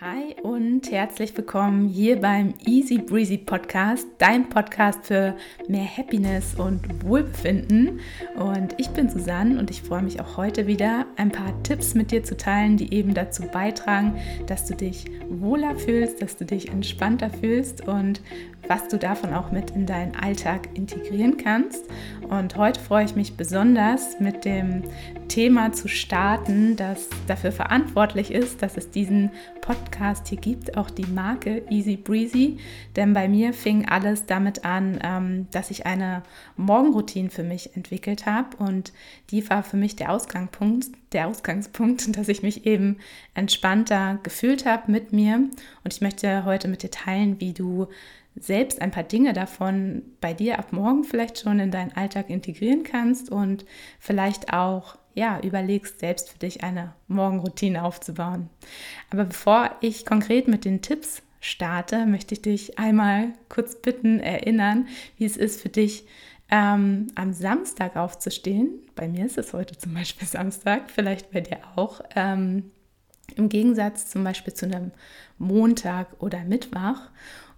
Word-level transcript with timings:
Hi 0.00 0.34
und 0.42 0.90
herzlich 0.90 1.36
willkommen 1.36 1.86
hier 1.86 2.18
beim 2.18 2.54
Easy 2.64 2.96
Breezy 2.96 3.36
Podcast, 3.36 4.08
dein 4.16 4.48
Podcast 4.48 5.04
für 5.04 5.36
mehr 5.68 5.84
Happiness 5.84 6.54
und 6.54 7.04
Wohlbefinden. 7.04 8.00
Und 8.34 8.74
ich 8.78 8.88
bin 8.88 9.10
Susanne 9.10 9.58
und 9.58 9.70
ich 9.70 9.82
freue 9.82 10.00
mich 10.00 10.18
auch 10.18 10.38
heute 10.38 10.66
wieder, 10.66 11.04
ein 11.16 11.30
paar 11.30 11.62
Tipps 11.64 11.92
mit 11.92 12.12
dir 12.12 12.24
zu 12.24 12.34
teilen, 12.34 12.78
die 12.78 12.94
eben 12.94 13.12
dazu 13.12 13.42
beitragen, 13.42 14.18
dass 14.46 14.64
du 14.64 14.74
dich 14.74 15.04
wohler 15.28 15.76
fühlst, 15.76 16.22
dass 16.22 16.34
du 16.34 16.46
dich 16.46 16.70
entspannter 16.70 17.28
fühlst 17.28 17.86
und 17.86 18.22
was 18.70 18.86
du 18.86 18.98
davon 18.98 19.34
auch 19.34 19.50
mit 19.50 19.72
in 19.72 19.84
deinen 19.84 20.14
Alltag 20.14 20.68
integrieren 20.74 21.36
kannst. 21.36 21.86
Und 22.28 22.54
heute 22.54 22.78
freue 22.78 23.04
ich 23.04 23.16
mich 23.16 23.36
besonders 23.36 24.20
mit 24.20 24.44
dem 24.44 24.84
Thema 25.26 25.72
zu 25.72 25.88
starten, 25.88 26.76
das 26.76 27.08
dafür 27.26 27.50
verantwortlich 27.50 28.30
ist, 28.30 28.62
dass 28.62 28.76
es 28.76 28.88
diesen 28.92 29.32
Podcast 29.60 30.28
hier 30.28 30.38
gibt, 30.38 30.76
auch 30.76 30.88
die 30.88 31.06
Marke 31.06 31.62
Easy 31.68 31.96
Breezy. 31.96 32.58
Denn 32.94 33.12
bei 33.12 33.28
mir 33.28 33.52
fing 33.52 33.88
alles 33.88 34.26
damit 34.26 34.64
an, 34.64 35.00
ähm, 35.02 35.48
dass 35.50 35.72
ich 35.72 35.84
eine 35.84 36.22
Morgenroutine 36.56 37.30
für 37.30 37.42
mich 37.42 37.74
entwickelt 37.74 38.24
habe 38.24 38.56
und 38.58 38.92
die 39.30 39.50
war 39.50 39.64
für 39.64 39.76
mich 39.76 39.96
der 39.96 40.12
Ausgangspunkt, 40.12 40.86
der 41.12 41.26
Ausgangspunkt, 41.26 42.16
dass 42.16 42.28
ich 42.28 42.44
mich 42.44 42.66
eben 42.66 42.98
entspannter 43.34 44.20
gefühlt 44.22 44.64
habe 44.64 44.92
mit 44.92 45.12
mir. 45.12 45.48
Und 45.82 45.92
ich 45.92 46.00
möchte 46.00 46.44
heute 46.44 46.68
mit 46.68 46.84
dir 46.84 46.90
teilen, 46.92 47.40
wie 47.40 47.52
du 47.52 47.88
selbst 48.36 48.80
ein 48.80 48.90
paar 48.90 49.02
Dinge 49.02 49.32
davon 49.32 50.02
bei 50.20 50.32
dir 50.32 50.58
ab 50.58 50.72
morgen 50.72 51.04
vielleicht 51.04 51.38
schon 51.38 51.58
in 51.58 51.70
deinen 51.70 51.92
Alltag 51.92 52.30
integrieren 52.30 52.84
kannst 52.84 53.30
und 53.30 53.64
vielleicht 53.98 54.52
auch 54.52 54.96
ja, 55.14 55.40
überlegst, 55.40 56.00
selbst 56.00 56.30
für 56.30 56.38
dich 56.38 56.62
eine 56.62 56.94
Morgenroutine 57.08 57.82
aufzubauen. 57.82 58.48
Aber 59.10 59.24
bevor 59.24 59.70
ich 59.80 60.06
konkret 60.06 60.48
mit 60.48 60.64
den 60.64 60.82
Tipps 60.82 61.22
starte, 61.40 62.06
möchte 62.06 62.34
ich 62.34 62.42
dich 62.42 62.78
einmal 62.78 63.32
kurz 63.48 63.80
bitten, 63.80 64.20
erinnern, 64.20 64.86
wie 65.16 65.24
es 65.24 65.36
ist 65.36 65.60
für 65.60 65.68
dich, 65.68 66.04
ähm, 66.50 67.08
am 67.14 67.32
Samstag 67.32 67.96
aufzustehen. 67.96 68.80
Bei 68.94 69.08
mir 69.08 69.26
ist 69.26 69.38
es 69.38 69.52
heute 69.52 69.76
zum 69.76 69.94
Beispiel 69.94 70.26
Samstag, 70.28 70.90
vielleicht 70.90 71.30
bei 71.30 71.40
dir 71.40 71.58
auch. 71.76 72.00
Ähm, 72.14 72.70
Im 73.36 73.48
Gegensatz 73.48 74.08
zum 74.08 74.24
Beispiel 74.24 74.54
zu 74.54 74.66
einem 74.66 74.92
Montag 75.38 76.08
oder 76.20 76.44
Mittwoch. 76.44 77.00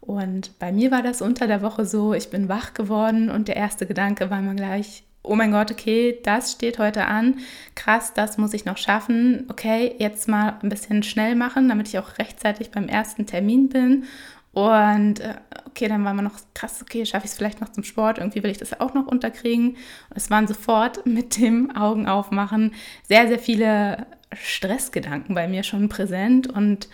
Und 0.03 0.59
bei 0.59 0.73
mir 0.73 0.91
war 0.91 1.03
das 1.03 1.23
unter 1.23 1.47
der 1.47 1.63
Woche 1.63 1.87
so, 1.87 2.13
ich 2.13 2.29
bin 2.29 2.49
wach 2.49 2.75
geworden 2.75 3.31
und 3.31 3.47
der 3.47 3.55
erste 3.55 3.87
Gedanke 3.87 4.31
war 4.31 4.43
mir 4.43 4.57
gleich, 4.57 5.05
oh 5.23 5.37
mein 5.37 5.53
Gott, 5.53 5.71
okay, 5.71 6.19
das 6.25 6.51
steht 6.51 6.81
heute 6.81 7.07
an, 7.07 7.39
krass, 7.77 8.13
das 8.13 8.37
muss 8.37 8.53
ich 8.53 8.65
noch 8.65 8.79
schaffen, 8.79 9.47
okay, 9.49 9.95
jetzt 9.99 10.27
mal 10.27 10.59
ein 10.61 10.69
bisschen 10.69 11.05
schnell 11.05 11.37
machen, 11.37 11.69
damit 11.69 11.87
ich 11.87 12.01
auch 12.01 12.19
rechtzeitig 12.19 12.73
beim 12.73 12.89
ersten 12.89 13.27
Termin 13.27 13.69
bin. 13.69 14.05
Und 14.53 15.21
äh, 15.21 15.37
okay, 15.67 15.87
dann 15.87 16.05
war 16.05 16.15
man 16.15 16.25
noch 16.25 16.39
krass, 16.53 16.83
okay, 16.83 17.07
schaffe 17.07 17.27
ich 17.27 17.31
es 17.31 17.39
vielleicht 17.39 17.61
noch 17.61 17.71
zum 17.71 17.85
Sport, 17.85 18.19
irgendwie 18.19 18.43
will 18.43 18.51
ich 18.51 18.59
das 18.59 18.79
auch 18.81 18.95
noch 18.95 19.07
unterkriegen. 19.07 19.77
Und 20.11 20.17
es 20.17 20.31
waren 20.31 20.49
sofort 20.49 21.07
mit 21.07 21.39
dem 21.39 21.75
Augen 21.77 22.09
aufmachen 22.09 22.75
sehr, 23.07 23.29
sehr 23.29 23.39
viele 23.39 24.07
Stressgedanken 24.33 25.37
bei 25.37 25.47
mir 25.47 25.63
schon 25.63 25.89
präsent 25.89 26.49
und 26.49 26.89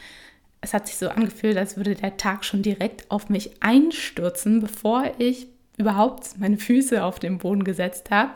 es 0.61 0.75
hat 0.75 0.87
sich 0.87 0.97
so 0.97 1.09
angefühlt, 1.09 1.57
als 1.57 1.77
würde 1.77 1.95
der 1.95 2.17
Tag 2.17 2.45
schon 2.45 2.63
direkt 2.63 3.11
auf 3.11 3.29
mich 3.29 3.63
einstürzen, 3.63 4.61
bevor 4.61 5.05
ich 5.19 5.47
überhaupt 5.77 6.39
meine 6.39 6.59
Füße 6.59 7.05
auf 7.05 7.21
den 7.21 7.39
Boden 7.39 7.65
gesetzt 7.65 8.11
habe. 8.11 8.33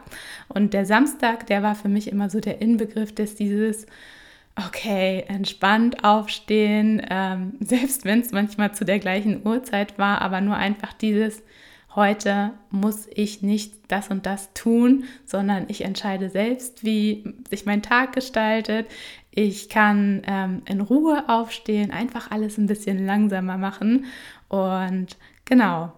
Und 0.48 0.74
der 0.74 0.86
Samstag, 0.86 1.46
der 1.48 1.62
war 1.62 1.74
für 1.74 1.88
mich 1.88 2.10
immer 2.10 2.30
so 2.30 2.40
der 2.40 2.62
Inbegriff 2.62 3.14
des 3.14 3.34
dieses, 3.34 3.86
okay, 4.56 5.24
entspannt 5.26 6.04
aufstehen, 6.04 7.04
ähm, 7.10 7.54
selbst 7.60 8.04
wenn 8.04 8.20
es 8.20 8.30
manchmal 8.30 8.72
zu 8.74 8.84
der 8.84 9.00
gleichen 9.00 9.44
Uhrzeit 9.46 9.98
war, 9.98 10.22
aber 10.22 10.40
nur 10.40 10.56
einfach 10.56 10.92
dieses, 10.92 11.42
heute 11.94 12.52
muss 12.70 13.08
ich 13.14 13.42
nicht 13.42 13.74
das 13.88 14.08
und 14.08 14.24
das 14.24 14.52
tun, 14.54 15.04
sondern 15.26 15.66
ich 15.68 15.84
entscheide 15.84 16.30
selbst, 16.30 16.84
wie 16.84 17.34
sich 17.50 17.66
mein 17.66 17.82
Tag 17.82 18.14
gestaltet. 18.14 18.86
Ich 19.34 19.68
kann 19.68 20.22
ähm, 20.26 20.62
in 20.66 20.80
Ruhe 20.80 21.24
aufstehen, 21.28 21.90
einfach 21.90 22.30
alles 22.30 22.58
ein 22.58 22.66
bisschen 22.66 23.04
langsamer 23.04 23.56
machen. 23.56 24.04
Und 24.48 25.16
genau, 25.46 25.92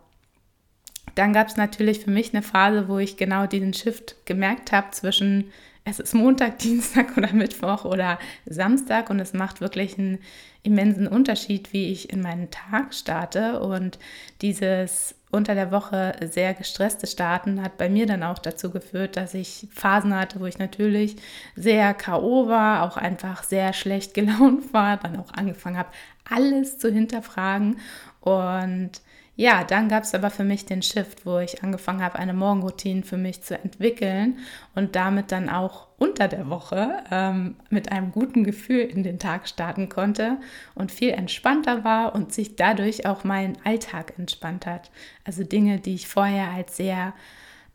dann 1.16 1.32
gab 1.32 1.48
es 1.48 1.56
natürlich 1.56 2.00
für 2.00 2.10
mich 2.10 2.32
eine 2.32 2.42
Phase, 2.42 2.88
wo 2.88 2.98
ich 2.98 3.16
genau 3.16 3.46
diesen 3.46 3.74
Shift 3.74 4.16
gemerkt 4.24 4.72
habe 4.72 4.90
zwischen 4.92 5.50
es 5.84 6.00
ist 6.00 6.14
Montag, 6.14 6.58
Dienstag 6.60 7.16
oder 7.16 7.32
Mittwoch 7.32 7.84
oder 7.84 8.18
Samstag 8.46 9.10
und 9.10 9.20
es 9.20 9.32
macht 9.34 9.60
wirklich 9.60 9.98
einen 9.98 10.18
immensen 10.62 11.06
Unterschied, 11.06 11.72
wie 11.72 11.92
ich 11.92 12.10
in 12.10 12.22
meinen 12.22 12.50
Tag 12.50 12.94
starte. 12.94 13.60
Und 13.60 13.98
dieses 14.40 15.14
unter 15.34 15.54
der 15.54 15.70
Woche 15.70 16.14
sehr 16.22 16.54
gestresste 16.54 17.06
Starten 17.06 17.62
hat 17.62 17.76
bei 17.76 17.88
mir 17.88 18.06
dann 18.06 18.22
auch 18.22 18.38
dazu 18.38 18.70
geführt, 18.70 19.16
dass 19.16 19.34
ich 19.34 19.68
Phasen 19.72 20.14
hatte, 20.16 20.40
wo 20.40 20.46
ich 20.46 20.58
natürlich 20.58 21.16
sehr 21.56 21.92
KO 21.92 22.48
war, 22.48 22.82
auch 22.82 22.96
einfach 22.96 23.42
sehr 23.42 23.72
schlecht 23.72 24.14
gelaunt 24.14 24.72
war, 24.72 24.96
dann 24.96 25.16
auch 25.16 25.32
angefangen 25.32 25.76
habe, 25.76 25.90
alles 26.28 26.78
zu 26.78 26.90
hinterfragen. 26.90 27.78
Und 28.20 28.92
ja, 29.36 29.64
dann 29.64 29.88
gab 29.88 30.04
es 30.04 30.14
aber 30.14 30.30
für 30.30 30.44
mich 30.44 30.64
den 30.64 30.82
Shift, 30.82 31.26
wo 31.26 31.38
ich 31.38 31.64
angefangen 31.64 32.02
habe, 32.02 32.18
eine 32.18 32.34
Morgenroutine 32.34 33.02
für 33.02 33.16
mich 33.16 33.42
zu 33.42 33.58
entwickeln 33.58 34.38
und 34.76 34.94
damit 34.94 35.32
dann 35.32 35.48
auch 35.48 35.88
unter 35.98 36.28
der 36.28 36.48
Woche 36.48 37.02
ähm, 37.10 37.56
mit 37.68 37.90
einem 37.90 38.12
guten 38.12 38.44
Gefühl 38.44 38.82
in 38.82 39.02
den 39.02 39.18
Tag 39.18 39.48
starten 39.48 39.88
konnte 39.88 40.38
und 40.76 40.92
viel 40.92 41.10
entspannter 41.10 41.82
war 41.82 42.14
und 42.14 42.32
sich 42.32 42.54
dadurch 42.54 43.06
auch 43.06 43.24
mein 43.24 43.56
Alltag 43.64 44.14
entspannt 44.18 44.66
hat. 44.66 44.92
Also 45.24 45.42
Dinge, 45.42 45.80
die 45.80 45.94
ich 45.94 46.06
vorher 46.06 46.50
als 46.50 46.76
sehr 46.76 47.12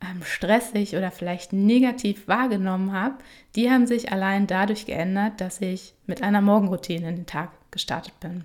ähm, 0.01 0.23
stressig 0.23 0.95
oder 0.95 1.11
vielleicht 1.11 1.51
negativ 1.51 2.27
wahrgenommen 2.29 2.93
habe, 2.93 3.15
die 3.57 3.69
haben 3.69 3.85
sich 3.85 4.13
allein 4.13 4.47
dadurch 4.47 4.85
geändert, 4.85 5.41
dass 5.41 5.59
ich 5.59 5.93
mit 6.07 6.23
einer 6.23 6.39
Morgenroutine 6.39 7.09
in 7.09 7.15
den 7.17 7.25
Tag 7.25 7.51
gestartet 7.71 8.19
bin. 8.19 8.43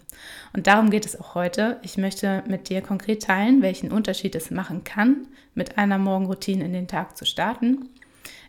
Und 0.52 0.66
darum 0.66 0.90
geht 0.90 1.06
es 1.06 1.18
auch 1.18 1.34
heute. 1.34 1.78
Ich 1.82 1.96
möchte 1.96 2.42
mit 2.46 2.68
dir 2.68 2.82
konkret 2.82 3.22
teilen, 3.22 3.62
welchen 3.62 3.92
Unterschied 3.92 4.34
es 4.34 4.50
machen 4.50 4.84
kann, 4.84 5.28
mit 5.54 5.78
einer 5.78 5.98
Morgenroutine 5.98 6.64
in 6.64 6.72
den 6.72 6.88
Tag 6.88 7.16
zu 7.16 7.24
starten. 7.24 7.88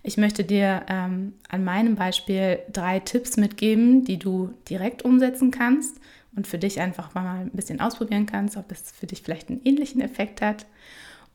Ich 0.03 0.17
möchte 0.17 0.43
dir 0.43 0.85
ähm, 0.87 1.33
an 1.49 1.63
meinem 1.63 1.95
Beispiel 1.95 2.59
drei 2.71 2.99
Tipps 2.99 3.37
mitgeben, 3.37 4.05
die 4.05 4.19
du 4.19 4.53
direkt 4.69 5.03
umsetzen 5.03 5.49
kannst 5.51 5.99
und 6.35 6.47
für 6.47 6.59
dich 6.59 6.79
einfach 6.79 7.13
mal 7.15 7.41
ein 7.41 7.51
bisschen 7.51 7.81
ausprobieren 7.81 8.25
kannst, 8.25 8.57
ob 8.57 8.71
es 8.71 8.91
für 8.91 9.07
dich 9.07 9.23
vielleicht 9.23 9.49
einen 9.49 9.61
ähnlichen 9.63 10.01
Effekt 10.01 10.41
hat. 10.41 10.65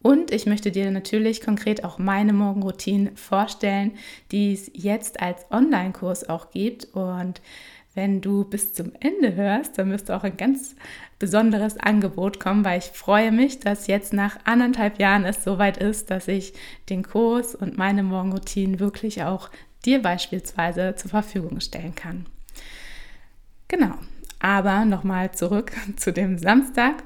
Und 0.02 0.30
ich 0.30 0.46
möchte 0.46 0.70
dir 0.70 0.90
natürlich 0.90 1.42
konkret 1.42 1.84
auch 1.84 1.98
meine 1.98 2.32
Morgenroutine 2.32 3.12
vorstellen, 3.16 3.92
die 4.32 4.52
es 4.54 4.70
jetzt 4.72 5.20
als 5.20 5.44
Online-Kurs 5.50 6.28
auch 6.28 6.50
gibt. 6.50 6.86
Und 6.94 7.42
wenn 7.94 8.20
du 8.20 8.44
bis 8.44 8.72
zum 8.72 8.92
Ende 9.00 9.34
hörst, 9.34 9.78
dann 9.78 9.90
wirst 9.90 10.08
du 10.08 10.16
auch 10.16 10.22
ein 10.22 10.36
ganz 10.36 10.76
besonderes 11.18 11.76
Angebot 11.76 12.38
kommen, 12.38 12.64
weil 12.64 12.78
ich 12.78 12.86
freue 12.86 13.32
mich, 13.32 13.60
dass 13.60 13.88
jetzt 13.88 14.12
nach 14.12 14.38
anderthalb 14.44 14.98
Jahren 15.00 15.24
es 15.24 15.42
soweit 15.42 15.76
ist, 15.76 16.10
dass 16.10 16.28
ich 16.28 16.54
den 16.88 17.02
Kurs 17.02 17.54
und 17.54 17.76
meine 17.76 18.02
Morgenroutine 18.02 18.78
wirklich 18.78 19.24
auch 19.24 19.50
dir 19.84 20.02
beispielsweise 20.02 20.94
zur 20.94 21.10
Verfügung 21.10 21.60
stellen 21.60 21.94
kann. 21.94 22.26
Genau, 23.68 23.94
aber 24.38 24.84
nochmal 24.84 25.32
zurück 25.32 25.72
zu 25.96 26.12
dem 26.12 26.38
Samstag. 26.38 27.02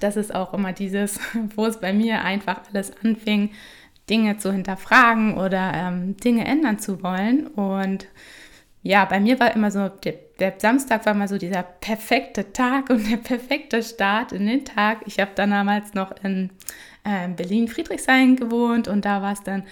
Das 0.00 0.16
ist 0.16 0.34
auch 0.34 0.54
immer 0.54 0.72
dieses, 0.72 1.20
wo 1.56 1.66
es 1.66 1.80
bei 1.80 1.92
mir 1.92 2.22
einfach 2.24 2.62
alles 2.70 2.92
anfing, 3.02 3.50
Dinge 4.08 4.38
zu 4.38 4.52
hinterfragen 4.52 5.36
oder 5.36 5.72
ähm, 5.74 6.16
Dinge 6.16 6.46
ändern 6.46 6.78
zu 6.78 7.02
wollen. 7.02 7.46
Und 7.46 8.06
ja, 8.82 9.04
bei 9.04 9.20
mir 9.20 9.40
war 9.40 9.54
immer 9.54 9.70
so, 9.70 9.88
der, 9.88 10.14
der, 10.38 10.54
Samstag 10.58 11.04
war 11.04 11.14
immer 11.14 11.28
so 11.28 11.36
dieser 11.36 11.62
perfekte 11.62 12.52
Tag 12.52 12.90
und 12.90 13.10
der 13.10 13.16
perfekte 13.16 13.82
Start 13.82 14.32
in 14.32 14.46
den 14.46 14.64
Tag. 14.64 14.98
Ich 15.06 15.18
habe 15.18 15.32
dann 15.34 15.50
damals 15.50 15.94
noch 15.94 16.12
in 16.22 16.50
äh, 17.04 17.28
Berlin-Friedrichshain 17.28 18.36
gewohnt 18.36 18.86
und 18.86 19.04
da 19.04 19.20
war 19.20 19.32
es 19.32 19.42
dann 19.42 19.64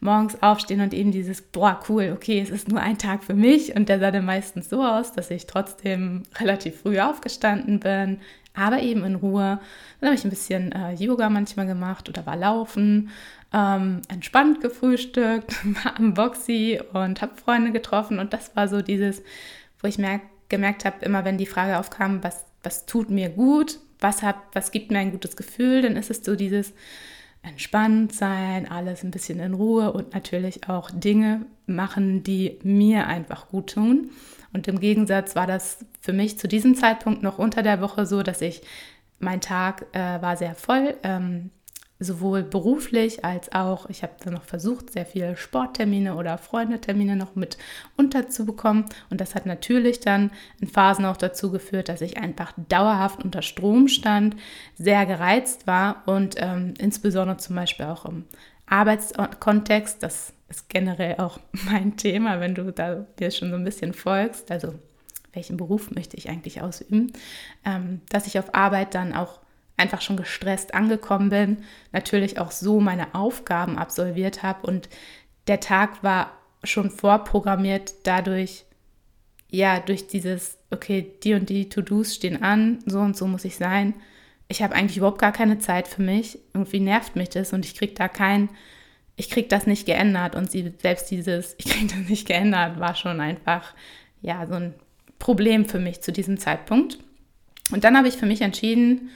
morgens 0.00 0.42
aufstehen 0.42 0.80
und 0.80 0.94
eben 0.94 1.12
dieses, 1.12 1.42
boah, 1.42 1.80
cool, 1.88 2.12
okay, 2.14 2.40
es 2.40 2.50
ist 2.50 2.68
nur 2.68 2.80
ein 2.80 2.98
Tag 2.98 3.24
für 3.24 3.34
mich 3.34 3.74
und 3.74 3.88
der 3.88 3.98
sah 3.98 4.10
dann 4.10 4.24
meistens 4.24 4.68
so 4.68 4.82
aus, 4.82 5.12
dass 5.12 5.30
ich 5.30 5.46
trotzdem 5.46 6.22
relativ 6.38 6.80
früh 6.80 6.98
aufgestanden 6.98 7.80
bin, 7.80 8.20
aber 8.54 8.80
eben 8.80 9.04
in 9.04 9.14
Ruhe. 9.14 9.60
Dann 10.00 10.08
habe 10.08 10.16
ich 10.16 10.24
ein 10.24 10.30
bisschen 10.30 10.72
äh, 10.72 10.92
Yoga 10.94 11.30
manchmal 11.30 11.66
gemacht 11.66 12.08
oder 12.08 12.26
war 12.26 12.36
laufen, 12.36 13.10
ähm, 13.52 14.02
entspannt 14.08 14.60
gefrühstückt, 14.60 15.54
war 15.84 15.96
am 15.98 16.14
Boxy 16.14 16.80
und 16.92 17.22
habe 17.22 17.36
Freunde 17.36 17.72
getroffen 17.72 18.18
und 18.18 18.32
das 18.32 18.56
war 18.56 18.68
so 18.68 18.82
dieses, 18.82 19.22
wo 19.80 19.88
ich 19.88 19.98
merk, 19.98 20.22
gemerkt 20.48 20.84
habe, 20.84 21.04
immer 21.04 21.24
wenn 21.24 21.38
die 21.38 21.46
Frage 21.46 21.78
aufkam, 21.78 22.22
was, 22.22 22.44
was 22.62 22.86
tut 22.86 23.10
mir 23.10 23.30
gut, 23.30 23.78
was, 24.00 24.22
hat, 24.22 24.36
was 24.52 24.70
gibt 24.70 24.90
mir 24.90 24.98
ein 24.98 25.12
gutes 25.12 25.36
Gefühl, 25.36 25.82
dann 25.82 25.96
ist 25.96 26.10
es 26.10 26.24
so 26.24 26.36
dieses 26.36 26.72
entspannt 27.42 28.14
sein, 28.14 28.70
alles 28.70 29.02
ein 29.02 29.10
bisschen 29.10 29.40
in 29.40 29.54
Ruhe 29.54 29.92
und 29.92 30.14
natürlich 30.14 30.68
auch 30.68 30.90
Dinge 30.92 31.44
machen, 31.66 32.22
die 32.22 32.58
mir 32.62 33.08
einfach 33.08 33.48
gut 33.48 33.72
tun. 33.74 34.10
Und 34.52 34.68
im 34.68 34.78
Gegensatz 34.78 35.34
war 35.34 35.46
das 35.46 35.84
für 36.00 36.12
mich 36.12 36.38
zu 36.38 36.46
diesem 36.46 36.74
Zeitpunkt 36.74 37.22
noch 37.22 37.38
unter 37.38 37.62
der 37.62 37.80
Woche 37.80 38.06
so, 38.06 38.22
dass 38.22 38.40
ich, 38.40 38.62
mein 39.18 39.40
Tag 39.40 39.86
äh, 39.92 40.20
war 40.20 40.36
sehr 40.36 40.54
voll. 40.54 40.94
Ähm, 41.02 41.50
sowohl 42.02 42.42
beruflich 42.42 43.24
als 43.24 43.52
auch, 43.52 43.88
ich 43.88 44.02
habe 44.02 44.12
dann 44.24 44.34
noch 44.34 44.44
versucht, 44.44 44.90
sehr 44.90 45.06
viele 45.06 45.36
Sporttermine 45.36 46.16
oder 46.16 46.38
Freundetermine 46.38 47.16
noch 47.16 47.34
mit 47.34 47.58
unterzubekommen. 47.96 48.84
Und 49.10 49.20
das 49.20 49.34
hat 49.34 49.46
natürlich 49.46 50.00
dann 50.00 50.30
in 50.60 50.68
Phasen 50.68 51.04
auch 51.04 51.16
dazu 51.16 51.50
geführt, 51.50 51.88
dass 51.88 52.00
ich 52.00 52.18
einfach 52.18 52.52
dauerhaft 52.68 53.24
unter 53.24 53.42
Strom 53.42 53.88
stand, 53.88 54.36
sehr 54.76 55.06
gereizt 55.06 55.66
war 55.66 56.02
und 56.06 56.36
ähm, 56.38 56.74
insbesondere 56.78 57.36
zum 57.36 57.56
Beispiel 57.56 57.86
auch 57.86 58.04
im 58.04 58.24
Arbeitskontext, 58.66 60.02
das 60.02 60.32
ist 60.48 60.68
generell 60.68 61.16
auch 61.18 61.38
mein 61.52 61.96
Thema, 61.96 62.40
wenn 62.40 62.54
du 62.54 62.72
da 62.72 63.06
dir 63.18 63.30
schon 63.30 63.50
so 63.50 63.56
ein 63.56 63.64
bisschen 63.64 63.92
folgst, 63.92 64.50
also 64.50 64.74
welchen 65.32 65.56
Beruf 65.56 65.90
möchte 65.90 66.16
ich 66.16 66.28
eigentlich 66.28 66.60
ausüben, 66.60 67.12
ähm, 67.64 68.00
dass 68.10 68.26
ich 68.26 68.38
auf 68.38 68.54
Arbeit 68.54 68.94
dann 68.94 69.14
auch 69.14 69.40
einfach 69.76 70.00
schon 70.00 70.16
gestresst 70.16 70.74
angekommen 70.74 71.30
bin, 71.30 71.64
natürlich 71.92 72.38
auch 72.38 72.50
so 72.50 72.80
meine 72.80 73.14
Aufgaben 73.14 73.78
absolviert 73.78 74.42
habe 74.42 74.66
und 74.66 74.88
der 75.46 75.60
Tag 75.60 76.02
war 76.02 76.32
schon 76.64 76.90
vorprogrammiert 76.90 77.94
dadurch, 78.04 78.64
ja, 79.50 79.80
durch 79.80 80.06
dieses, 80.06 80.58
okay, 80.70 81.12
die 81.22 81.34
und 81.34 81.48
die 81.50 81.68
To-Dos 81.68 82.14
stehen 82.14 82.42
an, 82.42 82.78
so 82.86 83.00
und 83.00 83.16
so 83.16 83.26
muss 83.26 83.44
ich 83.44 83.56
sein. 83.56 83.94
Ich 84.48 84.62
habe 84.62 84.74
eigentlich 84.74 84.96
überhaupt 84.96 85.20
gar 85.20 85.32
keine 85.32 85.58
Zeit 85.58 85.88
für 85.88 86.02
mich. 86.02 86.38
Irgendwie 86.54 86.80
nervt 86.80 87.16
mich 87.16 87.28
das 87.28 87.52
und 87.52 87.64
ich 87.64 87.74
kriege 87.74 87.94
da 87.94 88.08
kein, 88.08 88.48
ich 89.16 89.30
kriege 89.30 89.48
das 89.48 89.66
nicht 89.66 89.84
geändert. 89.84 90.34
Und 90.34 90.50
sie, 90.50 90.72
selbst 90.80 91.10
dieses, 91.10 91.54
ich 91.58 91.66
kriege 91.66 91.86
das 91.86 92.08
nicht 92.08 92.26
geändert, 92.26 92.80
war 92.80 92.94
schon 92.94 93.20
einfach, 93.20 93.74
ja, 94.22 94.46
so 94.46 94.54
ein 94.54 94.74
Problem 95.18 95.66
für 95.66 95.78
mich 95.78 96.00
zu 96.00 96.12
diesem 96.12 96.38
Zeitpunkt. 96.38 96.98
Und 97.70 97.84
dann 97.84 97.96
habe 97.96 98.08
ich 98.08 98.16
für 98.16 98.26
mich 98.26 98.40
entschieden, 98.40 99.10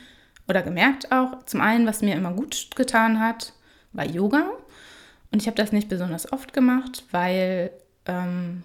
oder 0.48 0.62
gemerkt 0.62 1.12
auch, 1.12 1.44
zum 1.44 1.60
einen, 1.60 1.86
was 1.86 2.02
mir 2.02 2.14
immer 2.14 2.32
gut 2.32 2.70
getan 2.76 3.20
hat, 3.20 3.52
war 3.92 4.04
Yoga. 4.04 4.50
Und 5.32 5.42
ich 5.42 5.48
habe 5.48 5.56
das 5.56 5.72
nicht 5.72 5.88
besonders 5.88 6.32
oft 6.32 6.52
gemacht, 6.52 7.04
weil 7.10 7.70
ähm, 8.06 8.62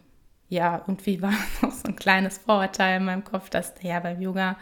ja, 0.49 0.81
irgendwie 0.85 1.21
war 1.21 1.33
noch 1.61 1.71
so 1.71 1.87
ein 1.87 1.95
kleines 1.95 2.37
Vorurteil 2.37 2.97
in 2.97 3.05
meinem 3.05 3.23
Kopf, 3.23 3.49
dass 3.49 3.73
ja 3.81 3.99
beim 3.99 4.21
Yoga, 4.21 4.57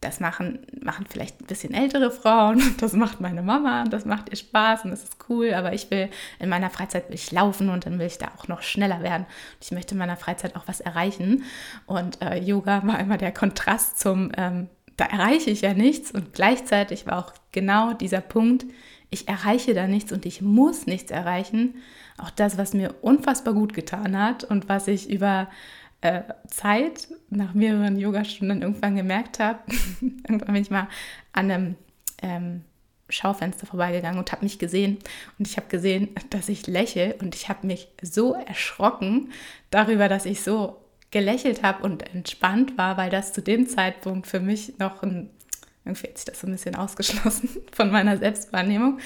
das 0.00 0.20
machen, 0.20 0.58
machen 0.82 1.06
vielleicht 1.08 1.40
ein 1.40 1.46
bisschen 1.46 1.72
ältere 1.72 2.10
Frauen 2.10 2.56
und 2.60 2.82
das 2.82 2.92
macht 2.92 3.22
meine 3.22 3.42
Mama 3.42 3.82
und 3.82 3.92
das 3.92 4.04
macht 4.04 4.28
ihr 4.28 4.36
Spaß 4.36 4.84
und 4.84 4.90
das 4.90 5.02
ist 5.02 5.16
cool, 5.30 5.54
aber 5.54 5.72
ich 5.72 5.90
will 5.90 6.10
in 6.38 6.50
meiner 6.50 6.68
Freizeit 6.68 7.08
will 7.08 7.14
ich 7.14 7.32
laufen 7.32 7.70
und 7.70 7.86
dann 7.86 7.98
will 7.98 8.06
ich 8.06 8.18
da 8.18 8.28
auch 8.36 8.46
noch 8.46 8.60
schneller 8.60 9.02
werden. 9.02 9.22
Und 9.22 9.64
ich 9.64 9.72
möchte 9.72 9.94
in 9.94 9.98
meiner 9.98 10.18
Freizeit 10.18 10.56
auch 10.56 10.64
was 10.68 10.80
erreichen. 10.80 11.44
Und 11.86 12.20
äh, 12.20 12.36
Yoga 12.38 12.86
war 12.86 13.00
immer 13.00 13.16
der 13.16 13.32
Kontrast 13.32 13.98
zum 13.98 14.30
ähm, 14.36 14.68
da 14.96 15.06
erreiche 15.06 15.50
ich 15.50 15.62
ja 15.62 15.74
nichts 15.74 16.10
und 16.10 16.32
gleichzeitig 16.32 17.06
war 17.06 17.18
auch 17.18 17.32
genau 17.52 17.92
dieser 17.92 18.20
Punkt, 18.20 18.64
ich 19.10 19.28
erreiche 19.28 19.74
da 19.74 19.86
nichts 19.86 20.12
und 20.12 20.26
ich 20.26 20.42
muss 20.42 20.86
nichts 20.86 21.10
erreichen. 21.10 21.76
Auch 22.18 22.30
das, 22.30 22.58
was 22.58 22.74
mir 22.74 22.94
unfassbar 23.00 23.54
gut 23.54 23.72
getan 23.72 24.18
hat 24.18 24.44
und 24.44 24.68
was 24.68 24.88
ich 24.88 25.08
über 25.08 25.48
äh, 26.00 26.22
Zeit 26.48 27.08
nach 27.30 27.54
mehreren 27.54 27.96
Yogastunden 27.96 28.62
irgendwann 28.62 28.96
gemerkt 28.96 29.38
habe. 29.38 29.60
irgendwann 30.00 30.52
bin 30.52 30.62
ich 30.62 30.70
mal 30.70 30.88
an 31.32 31.50
einem 31.50 31.74
ähm, 32.22 32.62
Schaufenster 33.08 33.66
vorbeigegangen 33.66 34.18
und 34.18 34.32
habe 34.32 34.44
mich 34.44 34.58
gesehen 34.58 34.98
und 35.38 35.46
ich 35.46 35.56
habe 35.56 35.68
gesehen, 35.68 36.08
dass 36.30 36.48
ich 36.48 36.66
lächle 36.66 37.16
und 37.20 37.34
ich 37.34 37.48
habe 37.48 37.66
mich 37.66 37.88
so 38.02 38.32
erschrocken 38.34 39.30
darüber, 39.70 40.08
dass 40.08 40.26
ich 40.26 40.42
so 40.42 40.83
gelächelt 41.14 41.62
habe 41.62 41.84
und 41.84 42.12
entspannt 42.12 42.76
war, 42.76 42.96
weil 42.96 43.08
das 43.08 43.32
zu 43.32 43.40
dem 43.40 43.68
Zeitpunkt 43.68 44.26
für 44.26 44.40
mich 44.40 44.78
noch 44.80 45.02
ein, 45.04 45.30
irgendwie 45.84 46.08
hat 46.08 46.18
sich 46.18 46.24
das 46.24 46.40
so 46.40 46.48
ein 46.48 46.52
bisschen 46.52 46.74
ausgeschlossen 46.74 47.48
von 47.72 47.90
meiner 47.92 48.18
Selbstwahrnehmung. 48.18 48.98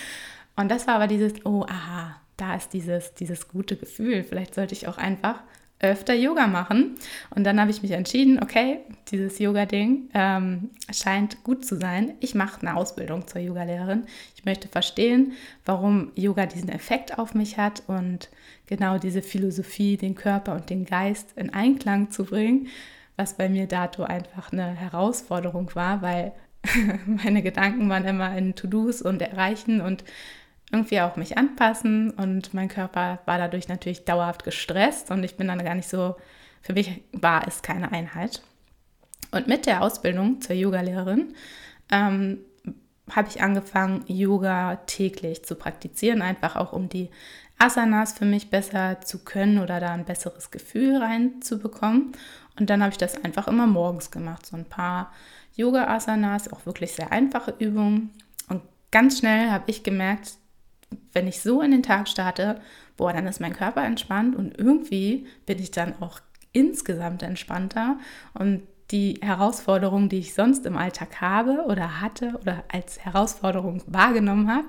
Und 0.57 0.71
das 0.71 0.87
war 0.87 0.95
aber 0.95 1.07
dieses, 1.07 1.45
oh, 1.45 1.67
aha, 1.69 2.17
da 2.39 2.57
ist 2.57 2.73
dieses, 2.73 3.13
dieses 3.13 3.49
gute 3.49 3.77
Gefühl. 3.77 4.25
Vielleicht 4.25 4.55
sollte 4.55 4.73
ich 4.73 4.89
auch 4.89 4.97
einfach 4.97 5.43
öfter 5.81 6.15
Yoga 6.15 6.47
machen. 6.47 6.95
Und 7.29 7.45
dann 7.45 7.61
habe 7.61 7.71
ich 7.71 7.83
mich 7.83 7.93
entschieden, 7.93 8.43
okay, 8.43 8.81
dieses 9.09 9.39
Yoga-Ding 9.39 10.09
ähm, 10.15 10.71
scheint 10.91 11.45
gut 11.45 11.67
zu 11.67 11.77
sein. 11.77 12.15
Ich 12.21 12.35
mache 12.35 12.63
eine 12.63 12.75
Ausbildung 12.75 13.27
zur 13.29 13.43
Yogalehrerin. 13.43 14.05
Ich 14.35 14.47
möchte 14.47 14.67
verstehen, 14.67 15.33
warum 15.67 16.11
Yoga 16.15 16.47
diesen 16.47 16.71
Effekt 16.71 17.19
auf 17.19 17.35
mich 17.35 17.59
hat 17.59 17.83
und 17.87 18.31
genau 18.69 18.99
diese 18.99 19.23
Philosophie, 19.23 19.97
den 19.97 20.15
Körper 20.15 20.55
und 20.55 20.70
den 20.70 20.85
Geist 20.85 21.32
in 21.37 21.53
Einklang 21.53 22.11
zu 22.11 22.25
bringen, 22.25 22.69
was 23.17 23.35
bei 23.35 23.49
mir 23.49 23.67
dato 23.67 24.05
einfach 24.05 24.53
eine 24.53 24.69
Herausforderung 24.69 25.75
war, 25.75 26.03
weil 26.03 26.32
meine 27.06 27.43
Gedanken 27.43 27.88
waren 27.88 28.05
immer 28.05 28.37
in 28.37 28.55
To-Dos 28.55 29.03
und 29.03 29.23
Erreichen 29.23 29.81
und 29.81 30.05
irgendwie 30.70 31.00
auch 31.00 31.17
mich 31.17 31.38
anpassen 31.38 32.11
und 32.11 32.53
mein 32.53 32.69
Körper 32.69 33.20
war 33.25 33.38
dadurch 33.38 33.69
natürlich 33.69 34.05
dauerhaft 34.05 34.44
gestresst 34.44 35.11
und 35.11 35.25
ich 35.25 35.37
bin 35.37 35.49
dann 35.49 35.64
gar 35.64 35.75
nicht 35.75 35.88
so, 35.88 36.17
für 36.61 36.75
mich 36.75 37.03
war 37.12 37.49
es 37.49 37.62
keine 37.62 37.91
Einheit. 37.91 38.43
Und 39.31 39.47
mit 39.49 39.67
der 39.67 39.82
Ausbildung 39.82 40.41
zur 40.41 40.56
Yogalehrerin 40.56 41.35
ähm, 41.91 42.38
habe 43.11 43.29
ich 43.29 43.43
angefangen, 43.43 44.05
Yoga 44.07 44.77
täglich 44.87 45.45
zu 45.45 45.55
praktizieren, 45.55 46.23
einfach 46.23 46.57
auch 46.57 46.73
um 46.73 46.89
die 46.89 47.11
Asanas 47.59 48.13
für 48.13 48.25
mich 48.25 48.51
besser 48.51 49.01
zu 49.01 49.25
können 49.25 49.59
oder 49.59 49.81
da 49.81 49.93
ein 49.93 50.05
besseres 50.05 50.51
Gefühl 50.51 50.97
reinzubekommen. 50.97 52.13
Und 52.59 52.71
dann 52.71 52.83
habe 52.83 52.93
ich 52.93 52.99
das 52.99 53.23
einfach 53.25 53.49
immer 53.49 53.67
morgens 53.67 54.11
gemacht, 54.11 54.47
so 54.47 54.57
ein 54.57 54.65
paar 54.65 55.13
Yoga-Asanas, 55.57 56.53
auch 56.53 56.67
wirklich 56.67 56.93
sehr 56.93 57.13
einfache 57.13 57.55
Übungen. 57.59 58.11
Und 58.49 58.63
ganz 58.91 59.19
schnell 59.19 59.51
habe 59.51 59.65
ich 59.67 59.83
gemerkt, 59.83 60.35
wenn 61.13 61.27
ich 61.27 61.41
so 61.41 61.61
in 61.61 61.73
den 61.73 61.83
Tag 61.83 62.09
starte, 62.09 62.61
boah, 62.97 63.13
dann 63.13 63.27
ist 63.27 63.41
mein 63.41 63.53
Körper 63.53 63.85
entspannt 63.85 64.37
und 64.37 64.57
irgendwie 64.59 65.27
bin 65.47 65.59
ich 65.59 65.71
dann 65.71 66.01
auch 66.01 66.21
insgesamt 66.53 67.23
entspannter 67.23 67.99
und 68.35 68.63
die 68.90 69.19
Herausforderungen, 69.20 70.08
die 70.08 70.19
ich 70.19 70.35
sonst 70.35 70.64
im 70.67 70.76
Alltag 70.76 71.20
habe 71.20 71.64
oder 71.67 72.00
hatte 72.00 72.38
oder 72.40 72.64
als 72.69 73.00
Herausforderung 73.00 73.82
wahrgenommen 73.87 74.50
habe, 74.50 74.67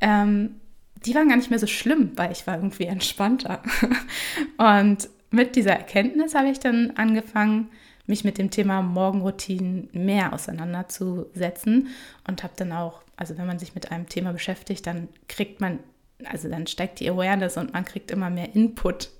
ähm, 0.00 0.56
die 1.04 1.14
waren 1.14 1.28
gar 1.28 1.36
nicht 1.36 1.50
mehr 1.50 1.58
so 1.58 1.66
schlimm, 1.66 2.12
weil 2.16 2.32
ich 2.32 2.46
war 2.46 2.56
irgendwie 2.56 2.86
entspannter. 2.86 3.62
Und 4.56 5.08
mit 5.30 5.54
dieser 5.56 5.72
Erkenntnis 5.72 6.34
habe 6.34 6.48
ich 6.48 6.60
dann 6.60 6.92
angefangen, 6.96 7.68
mich 8.06 8.24
mit 8.24 8.38
dem 8.38 8.50
Thema 8.50 8.82
Morgenroutinen 8.82 9.88
mehr 9.92 10.34
auseinanderzusetzen 10.34 11.88
und 12.28 12.42
habe 12.42 12.52
dann 12.54 12.70
auch 12.72 13.04
also 13.16 13.36
wenn 13.38 13.46
man 13.46 13.58
sich 13.58 13.74
mit 13.74 13.90
einem 13.90 14.08
Thema 14.08 14.32
beschäftigt, 14.32 14.86
dann 14.86 15.08
kriegt 15.28 15.60
man, 15.60 15.78
also 16.24 16.48
dann 16.48 16.66
steigt 16.66 17.00
die 17.00 17.08
Awareness 17.08 17.56
und 17.56 17.72
man 17.72 17.84
kriegt 17.84 18.10
immer 18.10 18.30
mehr 18.30 18.54
Input, 18.54 19.10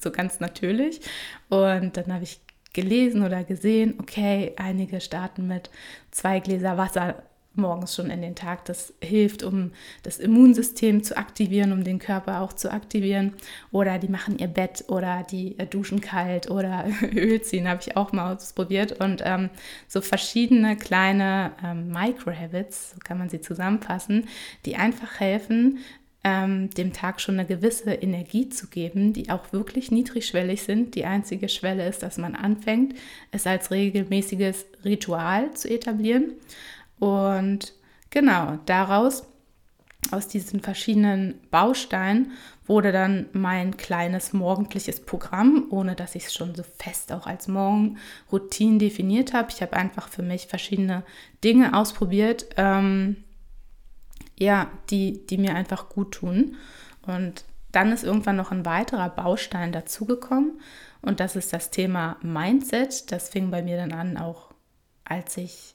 so 0.00 0.10
ganz 0.10 0.40
natürlich. 0.40 1.00
Und 1.48 1.96
dann 1.96 2.12
habe 2.12 2.24
ich 2.24 2.40
gelesen 2.72 3.22
oder 3.22 3.44
gesehen, 3.44 3.94
okay, 3.98 4.52
einige 4.56 5.00
starten 5.00 5.46
mit 5.46 5.70
zwei 6.10 6.40
Gläser 6.40 6.76
Wasser 6.76 7.22
morgens 7.54 7.94
schon 7.94 8.10
in 8.10 8.22
den 8.22 8.34
Tag. 8.34 8.64
Das 8.64 8.94
hilft, 9.02 9.42
um 9.42 9.72
das 10.02 10.18
Immunsystem 10.18 11.02
zu 11.02 11.16
aktivieren, 11.16 11.72
um 11.72 11.84
den 11.84 11.98
Körper 11.98 12.40
auch 12.40 12.52
zu 12.52 12.72
aktivieren. 12.72 13.34
Oder 13.70 13.98
die 13.98 14.08
machen 14.08 14.38
ihr 14.38 14.48
Bett 14.48 14.84
oder 14.88 15.24
die 15.30 15.56
duschen 15.70 16.00
kalt 16.00 16.50
oder 16.50 16.86
Öl 17.14 17.42
ziehen, 17.42 17.68
habe 17.68 17.80
ich 17.80 17.96
auch 17.96 18.12
mal 18.12 18.34
ausprobiert. 18.34 19.00
Und 19.00 19.22
ähm, 19.24 19.50
so 19.88 20.00
verschiedene 20.00 20.76
kleine 20.76 21.52
ähm, 21.64 21.88
Micro-Habits, 21.88 22.92
so 22.92 22.98
kann 23.04 23.18
man 23.18 23.28
sie 23.28 23.40
zusammenfassen, 23.40 24.28
die 24.64 24.76
einfach 24.76 25.20
helfen, 25.20 25.78
ähm, 26.24 26.70
dem 26.70 26.92
Tag 26.92 27.20
schon 27.20 27.38
eine 27.38 27.46
gewisse 27.46 27.92
Energie 27.92 28.48
zu 28.48 28.68
geben, 28.68 29.12
die 29.12 29.30
auch 29.30 29.52
wirklich 29.52 29.90
niedrigschwellig 29.90 30.62
sind. 30.62 30.94
Die 30.94 31.04
einzige 31.04 31.48
Schwelle 31.48 31.86
ist, 31.88 32.02
dass 32.02 32.16
man 32.16 32.34
anfängt, 32.36 32.94
es 33.32 33.46
als 33.46 33.70
regelmäßiges 33.70 34.66
Ritual 34.84 35.52
zu 35.54 35.68
etablieren. 35.68 36.34
Und 36.98 37.74
genau, 38.10 38.58
daraus, 38.66 39.24
aus 40.10 40.28
diesen 40.28 40.60
verschiedenen 40.60 41.40
Bausteinen, 41.50 42.32
wurde 42.66 42.92
dann 42.92 43.26
mein 43.32 43.76
kleines 43.76 44.32
morgendliches 44.32 45.04
Programm, 45.04 45.66
ohne 45.70 45.96
dass 45.96 46.14
ich 46.14 46.26
es 46.26 46.34
schon 46.34 46.54
so 46.54 46.62
fest 46.62 47.12
auch 47.12 47.26
als 47.26 47.48
Morgenroutine 47.48 48.78
definiert 48.78 49.32
habe. 49.32 49.48
Ich 49.52 49.60
habe 49.60 49.76
einfach 49.76 50.08
für 50.08 50.22
mich 50.22 50.46
verschiedene 50.46 51.02
Dinge 51.42 51.76
ausprobiert, 51.76 52.46
ähm, 52.56 53.16
ja, 54.42 54.70
die, 54.90 55.26
die 55.26 55.38
mir 55.38 55.54
einfach 55.54 55.88
gut 55.88 56.12
tun. 56.12 56.56
Und 57.06 57.44
dann 57.70 57.92
ist 57.92 58.04
irgendwann 58.04 58.36
noch 58.36 58.52
ein 58.52 58.66
weiterer 58.66 59.08
Baustein 59.08 59.72
dazugekommen 59.72 60.60
und 61.00 61.20
das 61.20 61.36
ist 61.36 61.52
das 61.52 61.70
Thema 61.70 62.16
Mindset. 62.22 63.10
Das 63.10 63.30
fing 63.30 63.50
bei 63.50 63.62
mir 63.62 63.76
dann 63.76 63.92
an, 63.92 64.16
auch 64.18 64.52
als 65.04 65.36
ich 65.36 65.74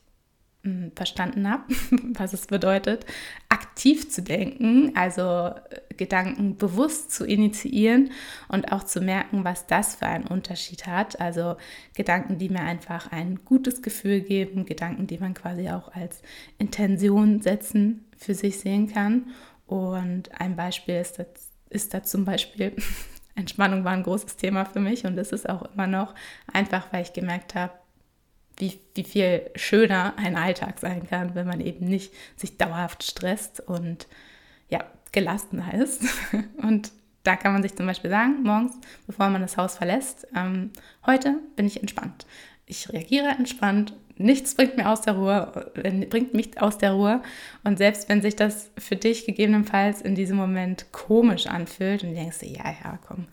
verstanden 0.96 1.50
habe, 1.50 1.64
was 2.14 2.34
es 2.34 2.48
bedeutet, 2.48 3.06
aktiv 3.50 4.10
zu 4.10 4.22
denken, 4.22 4.92
also 4.96 5.54
äh, 5.70 5.94
Gedanken 5.96 6.58
bewusst 6.58 7.12
zu 7.12 7.26
initiieren 7.26 8.12
und 8.50 8.72
auch 8.72 8.84
zu 8.84 9.02
merken, 9.02 9.44
was 9.44 9.68
das 9.68 9.96
für 9.96 10.08
einen 10.08 10.28
Unterschied 10.28 10.86
hat. 10.86 11.20
Also 11.20 11.58
Gedanken, 11.96 12.38
die 12.38 12.50
mir 12.50 12.62
einfach 12.62 13.12
ein 13.12 13.40
gutes 13.46 13.82
Gefühl 13.82 14.22
geben, 14.22 14.66
Gedanken, 14.66 15.08
die 15.08 15.18
man 15.18 15.34
quasi 15.34 15.70
auch 15.70 15.94
als 15.94 16.22
Intention 16.58 17.42
setzen 17.42 18.04
für 18.18 18.34
sich 18.34 18.60
sehen 18.60 18.92
kann. 18.92 19.28
Und 19.66 20.40
ein 20.40 20.56
Beispiel 20.56 20.96
ist, 20.96 21.20
das, 21.20 21.28
ist 21.70 21.94
da 21.94 22.04
zum 22.04 22.26
Beispiel, 22.26 22.76
Entspannung 23.36 23.84
war 23.84 23.92
ein 23.92 24.04
großes 24.04 24.38
Thema 24.38 24.66
für 24.66 24.80
mich 24.80 25.06
und 25.06 25.18
es 25.18 25.32
ist 25.32 25.48
auch 25.48 25.74
immer 25.74 25.88
noch, 25.88 26.16
einfach 26.52 26.92
weil 26.92 27.04
ich 27.04 27.14
gemerkt 27.14 27.54
habe, 27.54 27.74
wie, 28.58 28.80
wie 28.96 29.04
viel 29.04 29.52
schöner 29.56 30.16
ein 30.18 30.36
Alltag 30.36 30.80
sein 30.80 31.08
kann, 31.08 31.36
wenn 31.36 31.46
man 31.46 31.62
eben 31.62 31.86
nicht 31.86 32.12
sich 32.36 32.58
dauerhaft 32.58 33.04
stresst 33.04 33.60
und 33.60 34.08
ja, 34.70 34.84
gelassener 35.12 35.74
ist. 35.76 36.04
Und 36.58 36.92
da 37.24 37.36
kann 37.36 37.54
man 37.54 37.62
sich 37.62 37.76
zum 37.76 37.86
Beispiel 37.86 38.10
sagen, 38.10 38.44
morgens, 38.44 38.74
bevor 39.06 39.30
man 39.30 39.42
das 39.42 39.58
Haus 39.58 39.76
verlässt, 39.76 40.28
ähm, 40.36 40.72
heute 41.06 41.40
bin 41.56 41.66
ich 41.66 41.80
entspannt. 41.82 42.26
Ich 42.66 42.92
reagiere 42.92 43.30
entspannt, 43.30 43.94
nichts 44.18 44.56
bringt 44.56 44.78
mir 44.78 44.90
aus 44.90 45.02
der 45.02 45.14
Ruhe, 45.14 45.72
bringt 46.10 46.34
mich 46.34 46.62
aus 46.62 46.78
der 46.78 46.94
Ruhe. 46.94 47.22
Und 47.64 47.78
selbst 47.78 48.10
wenn 48.10 48.22
sich 48.22 48.36
das 48.36 48.72
für 48.78 48.96
dich 48.96 49.26
gegebenenfalls 49.26 50.02
in 50.02 50.16
diesem 50.16 50.38
Moment 50.38 50.92
komisch 50.92 51.48
anfühlt 51.48 52.04
und 52.04 52.10
du 52.10 52.16
denkst, 52.16 52.38
ja, 52.44 52.66
ja, 52.84 53.00
komm, 53.08 53.28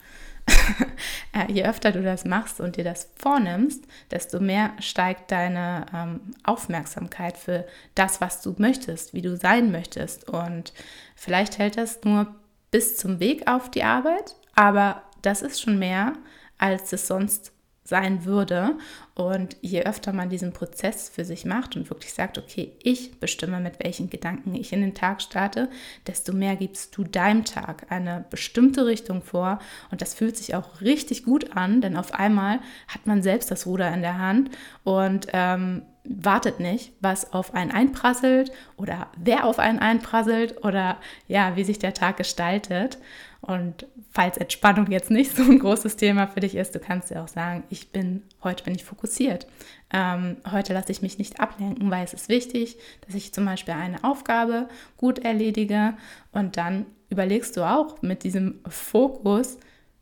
Äh, 1.32 1.50
je 1.50 1.64
öfter 1.64 1.90
du 1.90 2.00
das 2.00 2.24
machst 2.24 2.60
und 2.60 2.76
dir 2.76 2.84
das 2.84 3.10
vornimmst, 3.16 3.84
desto 4.12 4.38
mehr 4.38 4.70
steigt 4.78 5.32
deine 5.32 5.86
ähm, 5.92 6.20
Aufmerksamkeit 6.44 7.36
für 7.36 7.66
das, 7.96 8.20
was 8.20 8.40
du 8.40 8.54
möchtest, 8.58 9.14
wie 9.14 9.22
du 9.22 9.36
sein 9.36 9.72
möchtest. 9.72 10.28
Und 10.28 10.72
vielleicht 11.16 11.58
hält 11.58 11.76
das 11.76 12.04
nur 12.04 12.32
bis 12.70 12.96
zum 12.96 13.18
Weg 13.18 13.48
auf 13.48 13.68
die 13.68 13.82
Arbeit, 13.82 14.36
aber 14.54 15.02
das 15.22 15.42
ist 15.42 15.60
schon 15.60 15.78
mehr, 15.78 16.12
als 16.56 16.92
es 16.92 17.08
sonst 17.08 17.50
sein 17.84 18.24
würde. 18.24 18.76
Und 19.14 19.56
je 19.60 19.82
öfter 19.82 20.12
man 20.12 20.30
diesen 20.30 20.52
Prozess 20.52 21.08
für 21.08 21.24
sich 21.24 21.44
macht 21.44 21.76
und 21.76 21.90
wirklich 21.90 22.14
sagt, 22.14 22.38
okay, 22.38 22.72
ich 22.82 23.20
bestimme, 23.20 23.60
mit 23.60 23.84
welchen 23.84 24.10
Gedanken 24.10 24.54
ich 24.54 24.72
in 24.72 24.80
den 24.80 24.94
Tag 24.94 25.22
starte, 25.22 25.68
desto 26.06 26.32
mehr 26.32 26.56
gibst 26.56 26.96
du 26.96 27.04
deinem 27.04 27.44
Tag 27.44 27.86
eine 27.90 28.24
bestimmte 28.30 28.86
Richtung 28.86 29.22
vor. 29.22 29.58
Und 29.90 30.00
das 30.00 30.14
fühlt 30.14 30.36
sich 30.36 30.54
auch 30.54 30.80
richtig 30.80 31.24
gut 31.24 31.56
an, 31.56 31.80
denn 31.80 31.96
auf 31.96 32.14
einmal 32.14 32.60
hat 32.88 33.06
man 33.06 33.22
selbst 33.22 33.50
das 33.50 33.66
Ruder 33.66 33.92
in 33.92 34.00
der 34.00 34.18
Hand 34.18 34.50
und 34.82 35.28
ähm, 35.32 35.82
wartet 36.04 36.60
nicht, 36.60 36.92
was 37.00 37.32
auf 37.32 37.54
einen 37.54 37.70
einprasselt 37.70 38.52
oder 38.76 39.08
wer 39.16 39.44
auf 39.46 39.58
einen 39.58 39.78
einprasselt 39.78 40.62
oder 40.64 40.98
ja, 41.28 41.56
wie 41.56 41.64
sich 41.64 41.78
der 41.78 41.94
Tag 41.94 42.18
gestaltet. 42.18 42.98
Und 43.40 43.86
falls 44.10 44.36
Entspannung 44.36 44.90
jetzt 44.90 45.10
nicht 45.10 45.34
so 45.36 45.42
ein 45.42 45.58
großes 45.58 45.96
Thema 45.96 46.26
für 46.28 46.40
dich 46.40 46.54
ist, 46.54 46.74
du 46.74 46.78
kannst 46.78 47.10
ja 47.10 47.22
auch 47.22 47.28
sagen, 47.28 47.64
ich 47.68 47.90
bin, 47.90 48.22
heute 48.42 48.64
bin 48.64 48.74
ich 48.74 48.84
fokussiert. 48.84 49.46
Ähm, 49.92 50.36
heute 50.50 50.72
lasse 50.72 50.92
ich 50.92 51.02
mich 51.02 51.18
nicht 51.18 51.40
ablenken, 51.40 51.90
weil 51.90 52.04
es 52.04 52.14
ist 52.14 52.28
wichtig, 52.28 52.78
dass 53.06 53.14
ich 53.14 53.32
zum 53.32 53.44
Beispiel 53.44 53.74
eine 53.74 54.02
Aufgabe 54.04 54.68
gut 54.96 55.18
erledige 55.18 55.94
und 56.32 56.56
dann 56.56 56.86
überlegst 57.10 57.56
du 57.56 57.62
auch 57.62 58.00
mit 58.02 58.24
diesem 58.24 58.60
Fokus, 58.66 59.58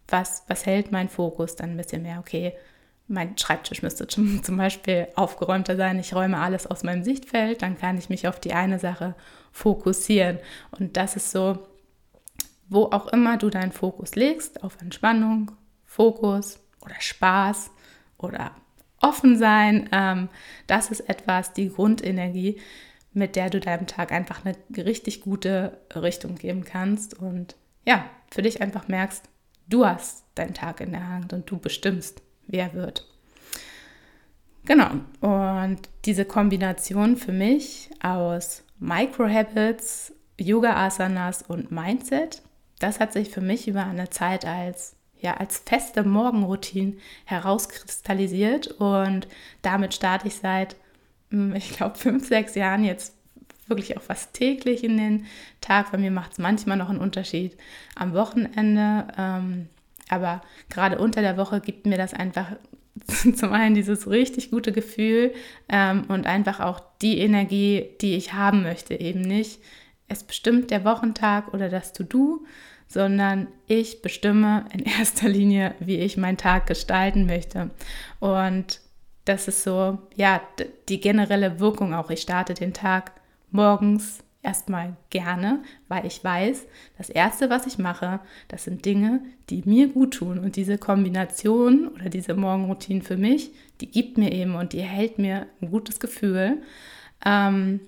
was, 0.08 0.44
was 0.48 0.66
hält 0.66 0.92
mein 0.92 1.08
Fokus 1.08 1.56
dann 1.56 1.70
ein 1.70 1.76
bisschen 1.76 2.02
mehr, 2.02 2.18
okay, 2.18 2.54
mein 3.08 3.36
Schreibtisch 3.36 3.82
müsste 3.82 4.06
zum 4.08 4.56
Beispiel 4.56 5.08
aufgeräumter 5.16 5.76
sein. 5.76 5.98
Ich 5.98 6.14
räume 6.14 6.38
alles 6.38 6.66
aus 6.66 6.82
meinem 6.82 7.02
Sichtfeld, 7.02 7.62
dann 7.62 7.78
kann 7.78 7.98
ich 7.98 8.08
mich 8.08 8.28
auf 8.28 8.40
die 8.40 8.54
eine 8.54 8.78
Sache 8.78 9.14
fokussieren. 9.52 10.38
Und 10.70 10.96
das 10.96 11.16
ist 11.16 11.30
so 11.30 11.58
wo 12.72 12.84
auch 12.86 13.08
immer 13.08 13.36
du 13.36 13.50
deinen 13.50 13.72
Fokus 13.72 14.14
legst, 14.14 14.64
auf 14.64 14.80
Entspannung, 14.80 15.52
Fokus 15.84 16.58
oder 16.80 16.94
Spaß 16.98 17.70
oder 18.16 18.52
offen 19.00 19.36
sein, 19.36 19.88
ähm, 19.92 20.28
das 20.66 20.90
ist 20.90 21.00
etwas, 21.08 21.52
die 21.52 21.68
Grundenergie, 21.68 22.60
mit 23.12 23.36
der 23.36 23.50
du 23.50 23.60
deinem 23.60 23.86
Tag 23.86 24.10
einfach 24.10 24.42
eine 24.44 24.56
richtig 24.86 25.20
gute 25.20 25.78
Richtung 25.94 26.36
geben 26.36 26.64
kannst 26.64 27.18
und 27.18 27.56
ja, 27.86 28.04
für 28.30 28.42
dich 28.42 28.62
einfach 28.62 28.88
merkst, 28.88 29.28
du 29.68 29.84
hast 29.84 30.24
deinen 30.34 30.54
Tag 30.54 30.80
in 30.80 30.92
der 30.92 31.06
Hand 31.06 31.32
und 31.32 31.50
du 31.50 31.58
bestimmst, 31.58 32.22
wer 32.46 32.74
wird. 32.74 33.06
Genau, 34.64 34.90
und 35.20 35.78
diese 36.04 36.24
Kombination 36.24 37.16
für 37.16 37.32
mich 37.32 37.90
aus 38.00 38.62
Microhabits, 38.78 40.12
Yoga-Asanas 40.38 41.42
und 41.42 41.70
Mindset 41.72 42.42
das 42.82 42.98
hat 42.98 43.12
sich 43.12 43.30
für 43.30 43.40
mich 43.40 43.68
über 43.68 43.86
eine 43.86 44.10
Zeit 44.10 44.44
als 44.44 44.96
ja, 45.20 45.36
als 45.36 45.58
feste 45.58 46.02
Morgenroutine 46.02 46.94
herauskristallisiert 47.26 48.66
und 48.66 49.28
damit 49.62 49.94
starte 49.94 50.26
ich 50.26 50.34
seit, 50.34 50.74
hm, 51.30 51.54
ich 51.54 51.70
glaube, 51.76 51.96
fünf, 51.96 52.26
sechs 52.26 52.56
Jahren 52.56 52.82
jetzt 52.82 53.14
wirklich 53.68 53.96
auch 53.96 54.02
fast 54.02 54.34
täglich 54.34 54.82
in 54.82 54.96
den 54.96 55.26
Tag. 55.60 55.92
Bei 55.92 55.98
mir 55.98 56.10
macht 56.10 56.32
es 56.32 56.38
manchmal 56.38 56.76
noch 56.76 56.88
einen 56.88 56.98
Unterschied 56.98 57.56
am 57.94 58.14
Wochenende, 58.14 59.06
ähm, 59.16 59.68
aber 60.12 60.42
gerade 60.68 60.98
unter 60.98 61.22
der 61.22 61.38
Woche 61.38 61.60
gibt 61.60 61.86
mir 61.86 61.96
das 61.96 62.12
einfach 62.12 62.52
zum 63.34 63.52
einen 63.52 63.74
dieses 63.74 64.08
richtig 64.08 64.50
gute 64.50 64.70
Gefühl 64.70 65.32
ähm, 65.70 66.04
und 66.08 66.26
einfach 66.26 66.60
auch 66.60 66.80
die 67.00 67.18
Energie, 67.18 67.88
die 68.02 68.14
ich 68.14 68.34
haben 68.34 68.62
möchte, 68.62 68.94
eben 68.94 69.22
nicht. 69.22 69.60
Es 70.08 70.22
bestimmt 70.22 70.70
der 70.70 70.84
Wochentag 70.84 71.54
oder 71.54 71.70
das 71.70 71.94
To-Do, 71.94 72.44
sondern 72.88 73.46
ich 73.66 74.02
bestimme 74.02 74.66
in 74.74 74.80
erster 74.98 75.30
Linie, 75.30 75.74
wie 75.80 75.96
ich 75.96 76.18
meinen 76.18 76.36
Tag 76.36 76.66
gestalten 76.66 77.24
möchte. 77.24 77.70
Und 78.20 78.80
das 79.24 79.48
ist 79.48 79.62
so, 79.62 79.98
ja, 80.14 80.42
die 80.90 81.00
generelle 81.00 81.58
Wirkung 81.58 81.94
auch. 81.94 82.10
Ich 82.10 82.20
starte 82.20 82.52
den 82.52 82.74
Tag 82.74 83.12
morgens 83.50 84.22
erstmal 84.42 84.96
gerne, 85.10 85.62
weil 85.88 86.04
ich 86.04 86.22
weiß, 86.22 86.66
das 86.98 87.10
Erste, 87.10 87.48
was 87.48 87.66
ich 87.66 87.78
mache, 87.78 88.20
das 88.48 88.64
sind 88.64 88.84
Dinge, 88.84 89.20
die 89.50 89.62
mir 89.64 89.88
gut 89.88 90.14
tun. 90.14 90.38
Und 90.38 90.56
diese 90.56 90.78
Kombination 90.78 91.88
oder 91.88 92.08
diese 92.08 92.34
Morgenroutine 92.34 93.02
für 93.02 93.16
mich, 93.16 93.52
die 93.80 93.90
gibt 93.90 94.18
mir 94.18 94.32
eben 94.32 94.56
und 94.56 94.72
die 94.72 94.82
hält 94.82 95.18
mir 95.18 95.46
ein 95.60 95.70
gutes 95.70 96.00
Gefühl. 96.00 96.62
Ähm, 97.24 97.80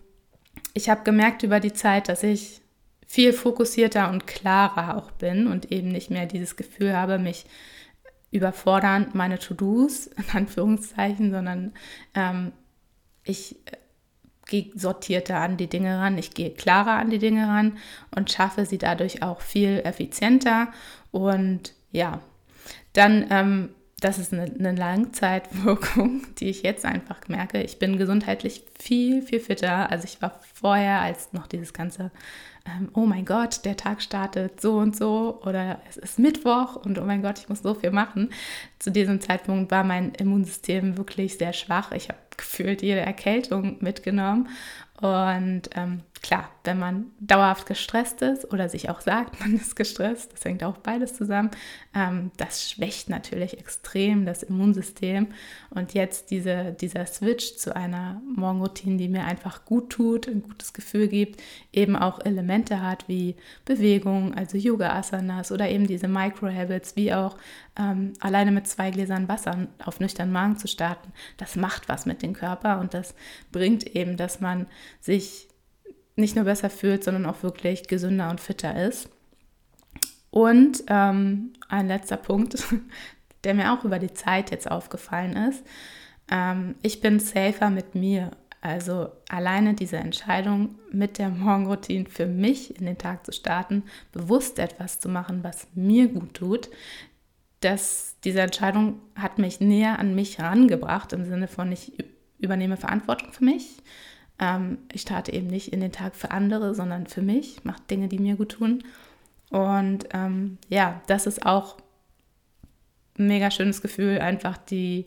ich 0.75 0.89
habe 0.89 1.03
gemerkt 1.03 1.43
über 1.43 1.61
die 1.61 1.73
Zeit, 1.73 2.09
dass 2.09 2.23
ich 2.23 2.61
viel 3.07 3.33
fokussierter 3.33 4.11
und 4.11 4.27
klarer 4.27 4.97
auch 4.97 5.11
bin 5.11 5.47
und 5.47 5.71
eben 5.73 5.89
nicht 5.89 6.11
mehr 6.11 6.27
dieses 6.27 6.57
Gefühl 6.57 6.97
habe, 6.97 7.19
mich 7.19 7.47
überfordern 8.31 9.09
meine 9.13 9.39
To-Dos, 9.39 10.07
in 10.07 10.25
Anführungszeichen, 10.33 11.31
sondern 11.31 11.73
ähm, 12.15 12.53
ich 13.25 13.57
gehe 14.63 14.79
sortierter 14.79 15.39
an 15.39 15.57
die 15.57 15.69
Dinge 15.69 15.99
ran, 15.99 16.19
ich 16.19 16.33
gehe 16.33 16.51
klarer 16.51 16.93
an 16.93 17.11
die 17.11 17.19
Dinge 17.19 17.49
ran 17.49 17.79
und 18.15 18.31
schaffe 18.31 18.67
sie 18.67 18.79
dadurch 18.79 19.23
auch 19.23 19.41
viel 19.41 19.81
effizienter. 19.85 20.69
Und 21.11 21.75
ja, 21.91 22.21
dann, 22.93 23.27
ähm, 23.31 23.71
das 24.01 24.19
ist 24.19 24.33
eine, 24.33 24.45
eine 24.45 24.75
Langzeitwirkung, 24.75 26.23
die 26.39 26.51
ich 26.51 26.63
jetzt 26.63 26.85
einfach 26.85 27.27
merke. 27.29 27.63
Ich 27.63 27.79
bin 27.79 27.99
gesundheitlich 27.99 28.65
viel, 28.79 29.23
viel 29.23 29.41
fitter. 29.41 29.91
Also 29.91 30.05
ich 30.05 30.21
war 30.23 30.41
vorher, 30.53 31.01
als 31.01 31.33
noch 31.33 31.47
dieses 31.47 31.73
ganze 31.73 32.11
oh 32.95 33.07
mein 33.07 33.25
Gott, 33.25 33.65
der 33.65 33.77
Tag 33.77 34.03
startet 34.03 34.61
so 34.61 34.79
und 34.79 34.97
so 34.97 35.41
oder 35.45 35.81
es 35.89 35.97
ist 35.97 36.19
Mittwoch 36.19 36.77
und 36.77 36.99
oh 36.99 37.05
mein 37.05 37.23
Gott, 37.23 37.39
ich 37.39 37.49
muss 37.49 37.63
so 37.63 37.75
viel 37.75 37.91
machen. 37.91 38.31
Zu 38.79 38.91
diesem 38.91 39.21
Zeitpunkt 39.21 39.71
war 39.71 39.85
mein 39.85 40.13
Immunsystem 40.15 40.97
wirklich 40.97 41.39
sehr 41.39 41.53
schwach. 41.53 41.93
Ich 41.93 42.09
habe 42.09 42.19
gefühlt 42.37 42.83
jede 42.83 43.01
Erkältung 43.01 43.77
mitgenommen 43.81 44.49
und 45.01 45.63
ähm, 45.75 46.01
klar, 46.25 46.49
wenn 46.65 46.79
man 46.79 47.13
dauerhaft 47.21 47.67
gestresst 47.67 48.23
ist 48.23 48.51
oder 48.51 48.71
sich 48.71 48.89
auch 48.89 49.03
sagt, 49.03 49.39
man 49.41 49.55
ist 49.55 49.77
gestresst, 49.77 50.33
das 50.33 50.45
hängt 50.45 50.65
auch 50.65 50.79
beides 50.79 51.15
zusammen, 51.15 51.51
ähm, 51.95 52.31
das 52.39 52.71
schwächt 52.71 53.11
natürlich 53.11 53.59
extrem 53.59 54.25
das 54.25 54.43
Immunsystem. 54.43 55.29
Und 55.69 55.93
jetzt 55.93 56.31
diese, 56.31 56.73
dieser 56.81 57.05
Switch 57.05 57.57
zu 57.57 57.77
einer 57.77 58.23
Morgenroutine, 58.35 58.97
die 58.97 59.09
mir 59.09 59.25
einfach 59.25 59.67
gut 59.67 59.91
tut, 59.91 60.27
ein 60.27 60.43
gutes 60.43 60.73
Gefühl 60.73 61.09
gibt, 61.09 61.43
eben 61.75 61.95
auch 61.95 62.25
Elemente 62.25 62.81
hat 62.81 63.07
wie 63.07 63.37
Bewegung, 63.67 64.33
also 64.33 64.57
Yoga-Asanas 64.57 65.53
oder 65.53 65.69
eben 65.69 65.87
diese 65.87 66.09
Micro-Habits, 66.09 66.97
wie 66.97 67.13
auch 67.13 67.37
ähm, 67.79 68.15
alleine 68.21 68.51
mit 68.51 68.67
zwei 68.67 68.91
Gläsern 68.91 69.29
Wasser 69.29 69.69
auf 69.85 70.01
nüchternen 70.01 70.33
Magen 70.33 70.57
zu 70.57 70.69
starten, 70.69 71.13
das 71.37 71.55
macht 71.55 71.91
was 71.91 72.07
mit 72.07 72.23
dem 72.23 72.33
Körper 72.33 72.81
und 72.81 72.95
das 72.95 73.15
bringt 73.53 73.95
eben, 73.95 74.17
dass 74.17 74.41
man 74.41 74.67
sich 75.01 75.49
nicht 76.17 76.37
nur 76.37 76.45
besser 76.45 76.71
fühlt, 76.71 77.05
sondern 77.05 77.27
auch 77.27 77.43
wirklich 77.43 77.89
gesünder 77.89 78.31
und 78.31 78.41
fitter 78.41 78.81
ist. 78.87 79.09
Und 80.31 80.85
ähm, 80.89 81.53
ein 81.69 81.87
letzter 81.87 82.17
Punkt, 82.17 82.57
der 83.45 83.55
mir 83.55 83.73
auch 83.73 83.85
über 83.85 83.99
die 83.99 84.13
Zeit 84.13 84.51
jetzt 84.51 84.71
aufgefallen 84.71 85.37
ist. 85.37 85.65
Ähm, 86.31 86.75
ich 86.83 87.01
bin 87.01 87.21
safer 87.21 87.71
mit 87.71 87.95
mir. 87.95 88.31
Also 88.61 89.11
alleine 89.29 89.75
diese 89.75 89.99
Entscheidung 89.99 90.77
mit 90.91 91.19
der 91.19 91.29
Morgenroutine 91.29 92.07
für 92.09 92.25
mich 92.25 92.79
in 92.81 92.87
den 92.87 92.97
Tag 92.97 93.27
zu 93.27 93.31
starten, 93.33 93.83
bewusst 94.11 94.59
etwas 94.59 95.01
zu 95.01 95.11
machen, 95.11 95.45
was 95.45 95.67
mir 95.75 96.09
gut 96.09 96.33
tut, 96.33 96.71
dass 97.61 98.17
diese 98.25 98.41
Entscheidung 98.41 99.01
hat 99.17 99.39
mich 99.39 99.61
näher 99.61 99.99
an 99.99 100.15
mich 100.15 100.39
herangebracht, 100.39 101.13
im 101.13 101.27
Sinne 101.27 101.47
von, 101.47 101.73
ich 101.73 101.93
übernehme 102.39 102.79
Verantwortung 102.79 103.33
für 103.33 103.45
mich. 103.45 103.83
Ähm, 104.39 104.79
ich 104.93 105.03
starte 105.03 105.33
eben 105.33 105.47
nicht 105.47 105.73
in 105.73 105.81
den 105.81 105.93
Tag 105.93 106.15
für 106.15 106.31
andere, 106.31 106.75
sondern 106.75 107.07
für 107.07 107.23
mich, 107.23 107.65
mache 107.65 107.83
Dinge, 107.91 108.09
die 108.09 108.19
mir 108.19 108.37
gut 108.37 108.53
tun. 108.53 108.85
Und 109.51 110.09
ähm, 110.13 110.59
ja, 110.69 111.01
das 111.07 111.27
ist 111.27 111.47
auch 111.47 111.77
ein 113.19 113.29
mega 113.29 113.51
schönes 113.51 113.83
Gefühl, 113.83 114.19
einfach 114.19 114.57
die, 114.57 115.07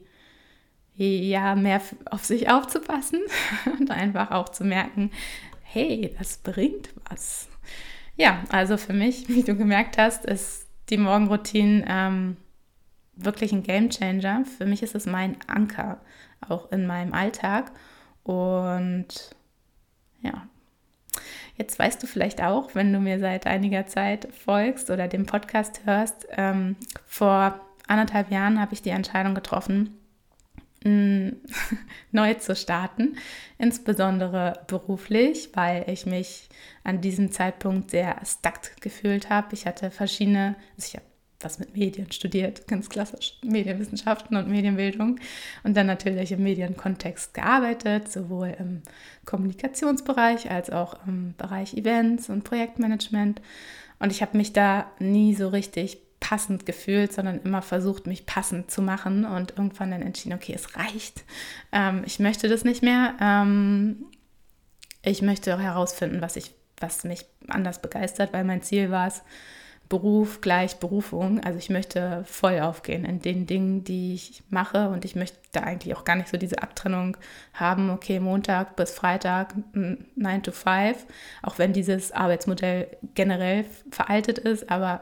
ja, 0.95 1.55
mehr 1.55 1.81
auf 2.09 2.25
sich 2.25 2.49
aufzupassen 2.49 3.19
und 3.79 3.91
einfach 3.91 4.31
auch 4.31 4.49
zu 4.49 4.63
merken, 4.63 5.11
hey, 5.61 6.15
das 6.17 6.37
bringt 6.37 6.89
was. 7.09 7.49
Ja, 8.15 8.43
also 8.49 8.77
für 8.77 8.93
mich, 8.93 9.27
wie 9.27 9.43
du 9.43 9.55
gemerkt 9.55 9.97
hast, 9.97 10.25
ist 10.25 10.67
die 10.89 10.97
Morgenroutine 10.97 11.85
ähm, 11.87 12.37
wirklich 13.15 13.51
ein 13.51 13.63
Game 13.63 13.89
Changer. 13.89 14.45
Für 14.45 14.65
mich 14.65 14.81
ist 14.81 14.95
es 14.95 15.05
mein 15.05 15.37
Anker, 15.47 15.99
auch 16.47 16.71
in 16.71 16.87
meinem 16.87 17.13
Alltag. 17.13 17.71
Und 18.27 19.07
ja, 20.21 20.47
jetzt 21.55 21.79
weißt 21.79 22.03
du 22.03 22.07
vielleicht 22.07 22.43
auch, 22.43 22.75
wenn 22.75 22.91
du 22.91 22.99
mir 22.99 23.19
seit 23.19 23.47
einiger 23.47 23.85
Zeit 23.85 24.27
folgst 24.33 24.89
oder 24.89 25.07
den 25.07 25.25
Podcast 25.25 25.85
hörst, 25.85 26.27
ähm, 26.31 26.75
vor 27.05 27.61
anderthalb 27.87 28.29
Jahren 28.29 28.59
habe 28.59 28.73
ich 28.73 28.81
die 28.81 28.89
Entscheidung 28.89 29.33
getroffen, 29.33 29.97
neu 32.11 32.33
zu 32.35 32.55
starten, 32.55 33.17
insbesondere 33.57 34.61
beruflich, 34.67 35.49
weil 35.53 35.89
ich 35.89 36.05
mich 36.05 36.49
an 36.83 37.01
diesem 37.01 37.31
Zeitpunkt 37.31 37.91
sehr 37.91 38.17
stuck 38.25 38.79
gefühlt 38.81 39.29
habe. 39.29 39.53
Ich 39.53 39.65
hatte 39.65 39.89
verschiedene, 39.89 40.55
also 40.75 40.87
ich 40.87 40.95
habe 40.95 41.06
was 41.39 41.59
mit 41.59 41.75
Medien 41.75 42.11
studiert, 42.11 42.67
ganz 42.67 42.89
klassisch 42.89 43.37
Medienwissenschaften 43.43 44.37
und 44.37 44.49
Medienbildung 44.49 45.19
und 45.63 45.77
dann 45.77 45.85
natürlich 45.85 46.31
im 46.31 46.43
Medienkontext 46.43 47.33
gearbeitet, 47.33 48.11
sowohl 48.11 48.55
im 48.59 48.81
Kommunikationsbereich 49.25 50.49
als 50.49 50.71
auch 50.71 50.95
im 51.07 51.35
Bereich 51.37 51.75
Events 51.75 52.29
und 52.29 52.43
Projektmanagement. 52.43 53.41
Und 53.99 54.11
ich 54.11 54.21
habe 54.21 54.37
mich 54.37 54.53
da 54.53 54.89
nie 54.99 55.35
so 55.35 55.49
richtig 55.49 55.99
passend 56.19 56.65
gefühlt, 56.65 57.13
sondern 57.13 57.41
immer 57.41 57.61
versucht, 57.61 58.07
mich 58.07 58.25
passend 58.25 58.71
zu 58.71 58.81
machen 58.81 59.23
und 59.23 59.51
irgendwann 59.51 59.91
dann 59.91 60.01
entschieden, 60.01 60.35
okay, 60.35 60.53
es 60.55 60.75
reicht. 60.75 61.23
Ähm, 61.71 62.03
ich 62.05 62.19
möchte 62.19 62.49
das 62.49 62.63
nicht 62.63 62.81
mehr. 62.81 63.13
Ähm, 63.21 64.05
ich 65.03 65.21
möchte 65.21 65.57
herausfinden, 65.59 66.21
was, 66.21 66.35
ich, 66.35 66.51
was 66.79 67.03
mich 67.03 67.25
anders 67.47 67.81
begeistert, 67.81 68.33
weil 68.33 68.43
mein 68.43 68.63
Ziel 68.63 68.89
war 68.89 69.07
es, 69.07 69.21
Beruf 69.89 70.41
gleich 70.41 70.77
Berufung. 70.77 71.43
Also 71.43 71.57
ich 71.59 71.69
möchte 71.69 72.23
voll 72.25 72.59
aufgehen 72.59 73.05
in 73.05 73.21
den 73.21 73.45
Dingen, 73.45 73.83
die 73.83 74.13
ich 74.13 74.43
mache. 74.49 74.89
Und 74.89 75.05
ich 75.05 75.15
möchte 75.15 75.37
da 75.51 75.61
eigentlich 75.61 75.95
auch 75.95 76.03
gar 76.03 76.15
nicht 76.15 76.27
so 76.27 76.37
diese 76.37 76.61
Abtrennung 76.61 77.17
haben, 77.53 77.89
okay, 77.89 78.19
Montag 78.19 78.75
bis 78.75 78.91
Freitag 78.91 79.55
9 79.73 80.43
to 80.43 80.51
5, 80.51 81.05
auch 81.43 81.57
wenn 81.57 81.73
dieses 81.73 82.11
Arbeitsmodell 82.11 82.97
generell 83.15 83.65
veraltet 83.91 84.39
ist, 84.39 84.69
aber 84.69 85.01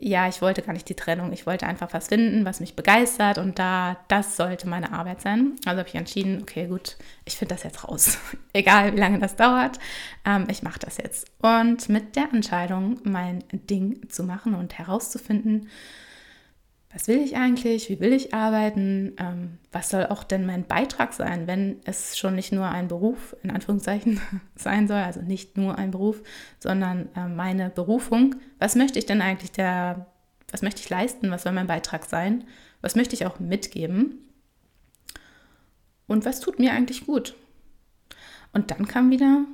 ja, 0.00 0.28
ich 0.28 0.40
wollte 0.40 0.62
gar 0.62 0.72
nicht 0.72 0.88
die 0.88 0.94
Trennung. 0.94 1.32
Ich 1.32 1.46
wollte 1.46 1.66
einfach 1.66 1.92
was 1.92 2.08
finden, 2.08 2.44
was 2.44 2.60
mich 2.60 2.74
begeistert 2.74 3.38
und 3.38 3.58
da, 3.58 3.98
das 4.08 4.36
sollte 4.36 4.68
meine 4.68 4.92
Arbeit 4.92 5.20
sein. 5.20 5.52
Also 5.66 5.78
habe 5.78 5.88
ich 5.88 5.94
entschieden, 5.94 6.40
okay, 6.42 6.66
gut, 6.66 6.96
ich 7.24 7.36
finde 7.36 7.54
das 7.54 7.64
jetzt 7.64 7.84
raus. 7.84 8.18
Egal, 8.54 8.94
wie 8.94 8.98
lange 8.98 9.18
das 9.18 9.36
dauert, 9.36 9.78
ähm, 10.24 10.46
ich 10.50 10.62
mache 10.62 10.78
das 10.78 10.96
jetzt. 10.96 11.26
Und 11.40 11.88
mit 11.90 12.16
der 12.16 12.32
Entscheidung, 12.32 12.98
mein 13.04 13.44
Ding 13.52 14.08
zu 14.08 14.24
machen 14.24 14.54
und 14.54 14.78
herauszufinden, 14.78 15.68
was 16.94 17.08
will 17.08 17.18
ich 17.18 17.36
eigentlich, 17.36 17.90
wie 17.90 17.98
will 17.98 18.12
ich 18.12 18.32
arbeiten, 18.32 19.14
ähm, 19.18 19.58
was 19.72 19.88
soll 19.88 20.06
auch 20.06 20.22
denn 20.22 20.46
mein 20.46 20.64
Beitrag 20.64 21.12
sein, 21.12 21.48
wenn 21.48 21.80
es 21.84 22.16
schon 22.16 22.36
nicht 22.36 22.52
nur 22.52 22.68
ein 22.68 22.86
Beruf 22.86 23.34
in 23.42 23.50
Anführungszeichen 23.50 24.20
sein 24.54 24.86
soll, 24.86 24.98
also 24.98 25.20
nicht 25.20 25.56
nur 25.56 25.76
ein 25.76 25.90
Beruf, 25.90 26.22
sondern 26.60 27.08
äh, 27.16 27.26
meine 27.26 27.68
Berufung. 27.70 28.36
Was 28.60 28.76
möchte 28.76 29.00
ich 29.00 29.06
denn 29.06 29.22
eigentlich 29.22 29.50
der, 29.50 30.06
was 30.52 30.62
möchte 30.62 30.82
ich 30.82 30.88
leisten, 30.88 31.32
was 31.32 31.42
soll 31.42 31.52
mein 31.52 31.66
Beitrag 31.66 32.04
sein, 32.04 32.44
was 32.80 32.94
möchte 32.94 33.14
ich 33.14 33.26
auch 33.26 33.40
mitgeben 33.40 34.20
und 36.06 36.24
was 36.24 36.38
tut 36.38 36.60
mir 36.60 36.72
eigentlich 36.72 37.06
gut. 37.06 37.34
Und 38.52 38.70
dann 38.70 38.86
kam 38.86 39.10
wieder, 39.10 39.44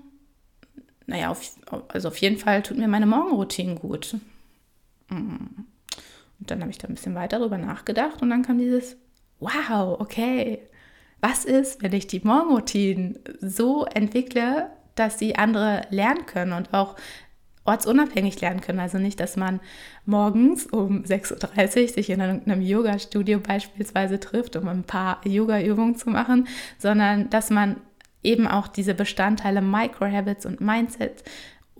naja, 1.07 1.31
auf, 1.31 1.57
also 1.89 2.09
auf 2.09 2.19
jeden 2.19 2.37
Fall 2.37 2.63
tut 2.63 2.77
mir 2.77 2.89
meine 2.89 3.07
Morgenroutine 3.07 3.77
gut. 3.77 4.19
Mm 5.09 5.70
und 6.41 6.51
dann 6.51 6.61
habe 6.61 6.71
ich 6.71 6.79
da 6.79 6.89
ein 6.89 6.95
bisschen 6.95 7.15
weiter 7.15 7.39
darüber 7.39 7.59
nachgedacht 7.59 8.23
und 8.23 8.31
dann 8.31 8.43
kam 8.43 8.59
dieses, 8.59 8.97
wow, 9.39 10.01
okay, 10.01 10.69
was 11.21 11.45
ist, 11.45 11.83
wenn 11.83 11.93
ich 11.93 12.07
die 12.07 12.21
Morgenroutinen 12.25 13.19
so 13.41 13.85
entwickle, 13.85 14.71
dass 14.95 15.19
sie 15.19 15.37
andere 15.37 15.83
lernen 15.91 16.27
können 16.27 16.53
und 16.53 16.73
auch 16.73 16.97
ortsunabhängig 17.65 18.41
lernen 18.41 18.61
können. 18.61 18.81
Also 18.81 18.99
nicht, 18.99 19.21
dass 19.21 19.37
man 19.37 19.61
morgens 20.07 20.67
um 20.67 21.03
6.30 21.03 21.83
Uhr 21.83 21.89
sich 21.89 22.11
in 22.11 22.21
einem 22.21 22.63
Yoga-Studio 22.63 23.39
beispielsweise 23.39 24.19
trifft, 24.19 24.57
um 24.57 24.67
ein 24.69 24.85
paar 24.85 25.21
Yoga-Übungen 25.27 25.95
zu 25.95 26.11
machen, 26.11 26.49
sondern 26.79 27.29
dass 27.31 27.51
man 27.51 27.77
eben 28.23 28.47
auch 28.47 28.67
diese 28.67 28.95
Bestandteile 28.95 29.63
Micro-Habits 29.63 30.47
und 30.47 30.61
Mindset 30.61 31.23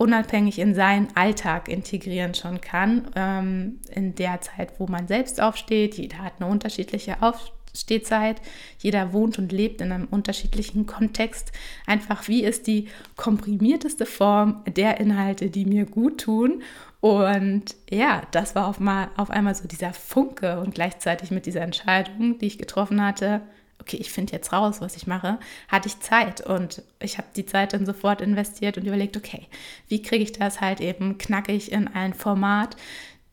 unabhängig 0.01 0.57
in 0.57 0.73
seinen 0.73 1.09
Alltag 1.15 1.69
integrieren 1.69 2.33
schon 2.33 2.59
kann. 2.59 3.11
Ähm, 3.15 3.79
in 3.93 4.15
der 4.15 4.41
Zeit, 4.41 4.79
wo 4.79 4.87
man 4.87 5.07
selbst 5.07 5.39
aufsteht. 5.39 5.95
Jeder 5.95 6.17
hat 6.17 6.33
eine 6.39 6.49
unterschiedliche 6.49 7.21
Aufstehzeit. 7.21 8.41
Jeder 8.79 9.13
wohnt 9.13 9.37
und 9.37 9.51
lebt 9.51 9.79
in 9.79 9.91
einem 9.91 10.07
unterschiedlichen 10.07 10.87
Kontext. 10.87 11.51
Einfach, 11.85 12.27
wie 12.27 12.43
ist 12.43 12.65
die 12.65 12.87
komprimierteste 13.15 14.07
Form 14.07 14.63
der 14.65 14.99
Inhalte, 14.99 15.51
die 15.51 15.65
mir 15.65 15.85
gut 15.85 16.21
tun? 16.21 16.63
Und 16.99 17.75
ja, 17.91 18.23
das 18.31 18.55
war 18.55 18.67
auf, 18.67 18.79
mal, 18.79 19.09
auf 19.17 19.29
einmal 19.29 19.53
so 19.53 19.67
dieser 19.67 19.93
Funke 19.93 20.59
und 20.61 20.73
gleichzeitig 20.73 21.29
mit 21.29 21.45
dieser 21.45 21.61
Entscheidung, 21.61 22.39
die 22.39 22.47
ich 22.47 22.57
getroffen 22.57 23.05
hatte, 23.05 23.41
okay, 23.81 23.97
ich 23.97 24.11
finde 24.11 24.33
jetzt 24.33 24.53
raus, 24.53 24.79
was 24.79 24.95
ich 24.95 25.07
mache, 25.07 25.39
hatte 25.67 25.87
ich 25.87 25.99
Zeit 25.99 26.41
und 26.41 26.83
ich 26.99 27.17
habe 27.17 27.27
die 27.35 27.45
Zeit 27.45 27.73
dann 27.73 27.85
sofort 27.85 28.21
investiert 28.21 28.77
und 28.77 28.85
überlegt, 28.85 29.17
okay, 29.17 29.47
wie 29.87 30.01
kriege 30.01 30.23
ich 30.23 30.31
das 30.31 30.61
halt 30.61 30.79
eben 30.79 31.17
knackig 31.17 31.71
in 31.71 31.87
ein 31.87 32.13
Format, 32.13 32.77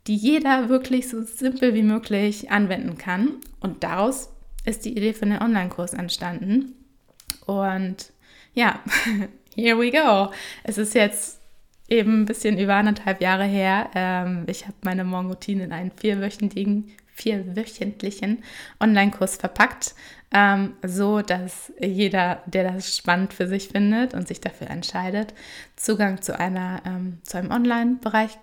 die 0.07 0.17
jeder 0.17 0.69
wirklich 0.69 1.09
so 1.09 1.23
simpel 1.23 1.75
wie 1.75 1.83
möglich 1.83 2.51
anwenden 2.51 2.97
kann. 2.97 3.35
Und 3.61 3.85
daraus 3.85 4.31
ist 4.65 4.85
die 4.85 4.97
Idee 4.97 5.13
für 5.13 5.27
den 5.27 5.41
Online-Kurs 5.41 5.93
entstanden. 5.93 6.75
Und 7.47 8.13
ja, 8.55 8.81
here 9.55 9.79
we 9.79 9.91
go. 9.91 10.33
Es 10.65 10.79
ist 10.79 10.95
jetzt 10.95 11.41
eben 11.89 12.23
ein 12.23 12.27
bisschen 12.27 12.59
über 12.59 12.75
anderthalb 12.75 13.21
Jahre 13.21 13.45
her. 13.45 13.91
Ähm, 13.95 14.45
ich 14.47 14.65
habe 14.65 14.77
meine 14.83 15.05
Morgenroutine 15.05 15.65
in 15.65 15.73
einen 15.73 15.91
vierwöchentlichen, 15.91 16.91
vierwöchentlichen 17.19 18.43
Online-Kurs 18.81 19.37
verpackt 19.37 19.95
ähm, 20.33 20.75
so 20.83 21.23
dass 21.23 21.73
jeder, 21.81 22.43
der 22.47 22.73
das 22.73 22.97
spannend 22.97 23.33
für 23.33 23.49
sich 23.49 23.69
findet 23.69 24.15
und 24.15 24.29
sich 24.29 24.41
dafür 24.41 24.69
entscheidet, 24.69 25.33
Zugang 25.77 26.21
zu, 26.21 26.39
einer, 26.39 26.83
ähm, 26.85 27.19
zu 27.23 27.39
einem 27.39 27.51
Online-Bereich 27.51 28.39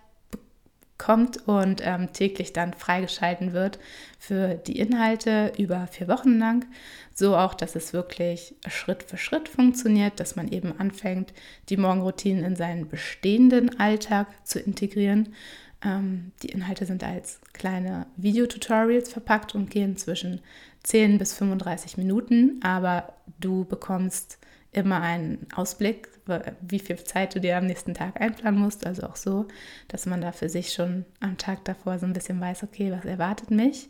bekommt 0.98 1.48
und 1.48 1.82
ähm, 1.84 2.14
täglich 2.14 2.54
dann 2.54 2.74
freigeschalten 2.74 3.54
wird 3.54 3.80
für 4.18 4.56
die 4.56 4.80
Inhalte 4.80 5.52
über 5.58 5.88
vier 5.88 6.08
Wochen 6.08 6.40
lang. 6.40 6.66
So 7.14 7.36
auch, 7.36 7.54
dass 7.54 7.76
es 7.76 7.94
wirklich 7.94 8.56
Schritt 8.68 9.04
für 9.04 9.18
Schritt 9.18 9.50
funktioniert, 9.50 10.20
dass 10.20 10.36
man 10.36 10.48
eben 10.48 10.80
anfängt, 10.80 11.34
die 11.70 11.78
Morgenroutinen 11.78 12.44
in 12.44 12.56
seinen 12.56 12.88
bestehenden 12.88 13.80
Alltag 13.80 14.28
zu 14.46 14.60
integrieren. 14.60 15.36
Ähm, 15.86 16.32
die 16.42 16.50
Inhalte 16.50 16.86
sind 16.86 17.04
als 17.04 17.40
kleine 17.54 18.08
Videotutorials 18.18 19.12
verpackt 19.12 19.56
und 19.56 19.70
gehen 19.70 19.96
zwischen 19.98 20.42
10 20.84 21.18
bis 21.18 21.34
35 21.34 21.98
Minuten, 21.98 22.60
aber 22.64 23.14
du 23.40 23.66
bekommst 23.66 24.40
immer 24.72 25.02
einen 25.02 25.48
Ausblick, 25.56 26.10
wie 26.62 26.80
viel 26.80 26.98
Zeit 26.98 27.36
du 27.36 27.40
dir 27.40 27.58
am 27.58 27.68
nächsten 27.68 27.94
Tag 27.94 28.20
einplanen 28.20 28.60
musst. 28.60 28.86
Also 28.86 29.04
auch 29.04 29.16
so, 29.16 29.48
dass 29.88 30.06
man 30.06 30.22
da 30.22 30.32
für 30.32 30.50
sich 30.50 30.74
schon 30.74 31.06
am 31.22 31.38
Tag 31.38 31.64
davor 31.66 31.98
so 32.00 32.06
ein 32.06 32.14
bisschen 32.14 32.42
weiß, 32.42 32.64
okay, 32.64 32.92
was 32.92 33.06
erwartet 33.06 33.52
mich. 33.52 33.88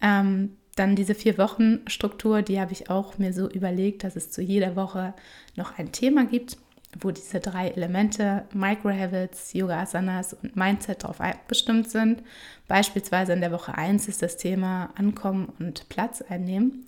Ähm, 0.00 0.56
dann 0.74 0.96
diese 0.96 1.14
vier 1.14 1.38
Wochen 1.38 1.80
Struktur, 1.86 2.42
die 2.42 2.60
habe 2.60 2.72
ich 2.72 2.90
auch 2.90 3.18
mir 3.18 3.32
so 3.32 3.48
überlegt, 3.48 4.04
dass 4.04 4.16
es 4.16 4.30
zu 4.30 4.42
jeder 4.42 4.76
Woche 4.76 5.14
noch 5.54 5.78
ein 5.78 5.92
Thema 5.92 6.26
gibt, 6.26 6.58
wo 7.00 7.10
diese 7.10 7.40
drei 7.40 7.68
Elemente 7.68 8.44
Micro-Habits, 8.52 9.52
Yoga-Asanas 9.52 10.34
und 10.34 10.56
Mindset 10.56 11.04
darauf 11.04 11.18
bestimmt 11.48 11.90
sind. 11.90 12.22
Beispielsweise 12.68 13.32
in 13.32 13.40
der 13.40 13.52
Woche 13.52 13.76
1 13.76 14.08
ist 14.08 14.22
das 14.22 14.36
Thema 14.36 14.90
Ankommen 14.96 15.52
und 15.58 15.88
Platz 15.88 16.22
einnehmen 16.22 16.86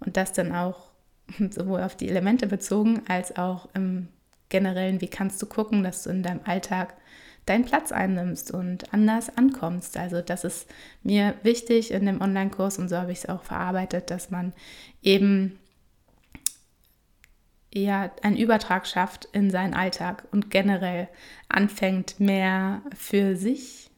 und 0.00 0.16
das 0.16 0.32
dann 0.32 0.54
auch 0.54 0.90
sowohl 1.50 1.82
auf 1.82 1.96
die 1.96 2.08
Elemente 2.08 2.46
bezogen 2.46 3.02
als 3.08 3.36
auch 3.36 3.68
im 3.74 4.08
generellen, 4.50 5.00
wie 5.00 5.08
kannst 5.08 5.42
du 5.42 5.46
gucken, 5.46 5.82
dass 5.82 6.04
du 6.04 6.10
in 6.10 6.22
deinem 6.22 6.40
Alltag 6.44 6.94
deinen 7.46 7.64
Platz 7.64 7.92
einnimmst 7.92 8.52
und 8.52 8.92
anders 8.94 9.36
ankommst. 9.36 9.96
Also 9.96 10.22
das 10.22 10.44
ist 10.44 10.66
mir 11.02 11.34
wichtig 11.42 11.90
in 11.90 12.06
dem 12.06 12.20
Online-Kurs 12.20 12.78
und 12.78 12.88
so 12.88 12.96
habe 12.96 13.12
ich 13.12 13.18
es 13.18 13.28
auch 13.28 13.42
verarbeitet, 13.42 14.10
dass 14.10 14.30
man 14.30 14.52
eben 15.02 15.58
ja 17.82 18.10
einen 18.22 18.36
Übertrag 18.36 18.86
schafft 18.86 19.26
in 19.32 19.50
seinen 19.50 19.74
Alltag 19.74 20.24
und 20.32 20.50
generell 20.50 21.08
anfängt 21.48 22.20
mehr 22.20 22.82
für 22.96 23.36
sich 23.36 23.90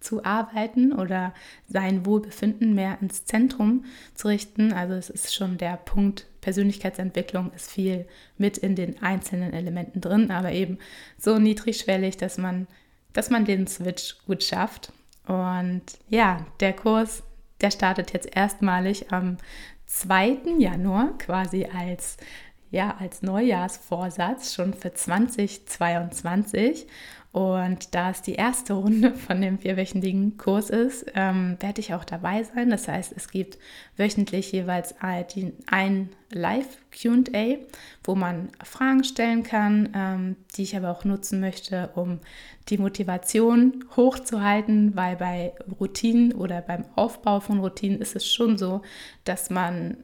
zu 0.00 0.24
arbeiten 0.24 0.92
oder 0.92 1.32
sein 1.66 2.04
Wohlbefinden 2.06 2.74
mehr 2.74 2.98
ins 3.00 3.24
Zentrum 3.24 3.84
zu 4.14 4.28
richten. 4.28 4.72
Also 4.72 4.94
es 4.94 5.10
ist 5.10 5.34
schon 5.34 5.56
der 5.58 5.78
Punkt, 5.78 6.26
Persönlichkeitsentwicklung 6.42 7.50
ist 7.54 7.70
viel 7.70 8.06
mit 8.36 8.58
in 8.58 8.76
den 8.76 9.02
einzelnen 9.02 9.54
Elementen 9.54 10.02
drin, 10.02 10.30
aber 10.30 10.52
eben 10.52 10.78
so 11.18 11.38
niedrigschwellig, 11.38 12.18
dass 12.18 12.36
man, 12.36 12.66
dass 13.14 13.30
man 13.30 13.46
den 13.46 13.66
Switch 13.66 14.16
gut 14.26 14.44
schafft. 14.44 14.92
Und 15.26 15.82
ja, 16.08 16.44
der 16.60 16.74
Kurs, 16.74 17.22
der 17.62 17.70
startet 17.70 18.12
jetzt 18.12 18.36
erstmalig 18.36 19.10
am 19.10 19.38
2. 19.86 20.38
Januar 20.58 21.16
quasi 21.18 21.64
als 21.64 22.18
ja, 22.74 22.96
als 22.98 23.22
Neujahrsvorsatz 23.22 24.52
schon 24.52 24.74
für 24.74 24.92
2022. 24.92 26.86
Und 27.30 27.94
da 27.94 28.10
es 28.10 28.22
die 28.22 28.34
erste 28.34 28.74
Runde 28.74 29.12
von 29.12 29.40
dem 29.40 29.58
vierwöchentlichen 29.58 30.38
Kurs 30.38 30.70
ist, 30.70 31.06
ähm, 31.14 31.56
werde 31.60 31.80
ich 31.80 31.94
auch 31.94 32.04
dabei 32.04 32.42
sein. 32.44 32.70
Das 32.70 32.86
heißt, 32.86 33.12
es 33.16 33.28
gibt 33.28 33.58
wöchentlich 33.96 34.52
jeweils 34.52 34.94
ein 35.00 36.08
Live-QA, 36.30 37.58
wo 38.04 38.14
man 38.14 38.50
Fragen 38.62 39.04
stellen 39.04 39.42
kann, 39.42 39.90
ähm, 39.94 40.36
die 40.56 40.62
ich 40.62 40.76
aber 40.76 40.90
auch 40.90 41.04
nutzen 41.04 41.40
möchte, 41.40 41.90
um 41.94 42.20
die 42.68 42.78
Motivation 42.78 43.84
hochzuhalten, 43.96 44.96
weil 44.96 45.16
bei 45.16 45.54
Routinen 45.80 46.32
oder 46.32 46.60
beim 46.60 46.84
Aufbau 46.94 47.40
von 47.40 47.60
Routinen 47.60 48.00
ist 48.00 48.14
es 48.16 48.26
schon 48.26 48.58
so, 48.58 48.82
dass 49.24 49.50
man 49.50 49.96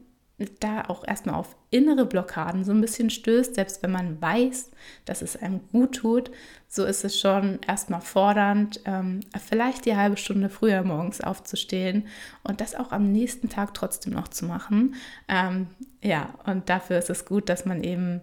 da 0.59 0.85
auch 0.87 1.07
erstmal 1.07 1.35
auf 1.35 1.55
innere 1.69 2.05
Blockaden 2.05 2.63
so 2.63 2.71
ein 2.71 2.81
bisschen 2.81 3.09
stößt, 3.09 3.55
selbst 3.55 3.81
wenn 3.83 3.91
man 3.91 4.21
weiß, 4.21 4.71
dass 5.05 5.21
es 5.21 5.35
einem 5.35 5.61
gut 5.71 5.95
tut, 5.95 6.31
so 6.67 6.85
ist 6.85 7.03
es 7.03 7.19
schon 7.19 7.59
erstmal 7.67 8.01
fordernd, 8.01 8.81
ähm, 8.85 9.21
vielleicht 9.47 9.85
die 9.85 9.95
halbe 9.95 10.17
Stunde 10.17 10.49
früher 10.49 10.83
morgens 10.83 11.21
aufzustehen 11.21 12.07
und 12.43 12.61
das 12.61 12.75
auch 12.75 12.91
am 12.91 13.11
nächsten 13.11 13.49
Tag 13.49 13.73
trotzdem 13.73 14.13
noch 14.13 14.29
zu 14.29 14.45
machen. 14.45 14.95
Ähm, 15.27 15.67
ja, 16.01 16.33
und 16.45 16.69
dafür 16.69 16.97
ist 16.97 17.09
es 17.09 17.25
gut, 17.25 17.49
dass 17.49 17.65
man 17.65 17.83
eben 17.83 18.21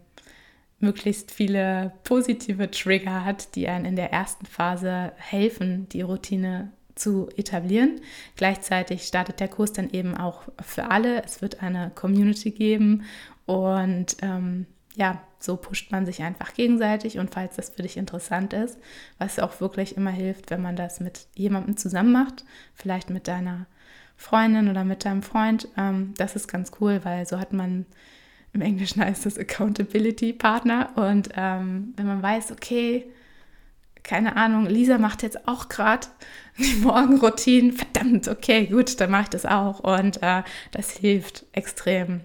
möglichst 0.81 1.31
viele 1.31 1.93
positive 2.05 2.71
Trigger 2.71 3.25
hat, 3.25 3.55
die 3.55 3.69
einen 3.69 3.85
in 3.85 3.97
der 3.97 4.13
ersten 4.13 4.47
Phase 4.47 5.13
helfen, 5.17 5.89
die 5.89 6.03
Routine 6.03 6.73
zu 6.99 7.29
etablieren. 7.37 8.01
Gleichzeitig 8.37 9.03
startet 9.05 9.41
der 9.41 9.49
Kurs 9.49 9.73
dann 9.73 9.91
eben 9.91 10.17
auch 10.17 10.43
für 10.61 10.91
alle. 10.91 11.23
Es 11.25 11.43
wird 11.43 11.63
eine 11.63 11.91
Community 11.95 12.51
geben 12.51 13.05
und 13.47 14.17
ähm, 14.23 14.67
ja, 14.97 15.23
so 15.39 15.57
pusht 15.57 15.93
man 15.93 16.05
sich 16.05 16.23
einfach 16.23 16.55
gegenseitig 16.55 17.19
und 17.19 17.33
falls 17.33 17.57
das 17.57 17.71
für 17.71 17.83
dich 17.83 17.97
interessant 17.97 18.53
ist, 18.53 18.79
was 19.19 19.39
auch 19.39 19.61
wirklich 19.61 19.97
immer 19.97 20.11
hilft, 20.11 20.51
wenn 20.51 20.61
man 20.61 20.75
das 20.75 20.99
mit 20.99 21.29
jemandem 21.35 21.77
zusammen 21.77 22.13
macht, 22.13 22.45
vielleicht 22.75 23.09
mit 23.09 23.29
deiner 23.29 23.67
Freundin 24.17 24.69
oder 24.69 24.85
mit 24.85 25.05
deinem 25.05 25.23
Freund, 25.23 25.69
ähm, 25.77 26.15
das 26.17 26.35
ist 26.35 26.49
ganz 26.49 26.73
cool, 26.81 27.01
weil 27.05 27.27
so 27.27 27.39
hat 27.39 27.53
man 27.53 27.87
im 28.53 28.61
Englischen 28.61 29.01
heißt 29.01 29.27
das 29.27 29.39
Accountability 29.39 30.33
Partner 30.33 30.91
und 30.97 31.29
ähm, 31.37 31.95
wenn 31.97 32.07
man 32.07 32.23
weiß, 32.23 32.51
okay, 32.51 33.09
keine 34.03 34.37
Ahnung, 34.37 34.67
Lisa 34.67 34.99
macht 34.99 35.23
jetzt 35.23 35.47
auch 35.49 35.69
gerade 35.69 36.07
die 36.59 36.77
Morgenroutinen. 36.77 37.73
Verdammt, 37.73 38.29
okay, 38.29 38.67
gut, 38.67 39.01
dann 39.01 39.11
mache 39.11 39.23
ich 39.25 39.29
das 39.29 39.47
auch. 39.47 39.81
Und 39.81 40.23
äh, 40.23 40.43
das 40.73 40.91
hilft 40.91 41.47
extrem. 41.53 42.21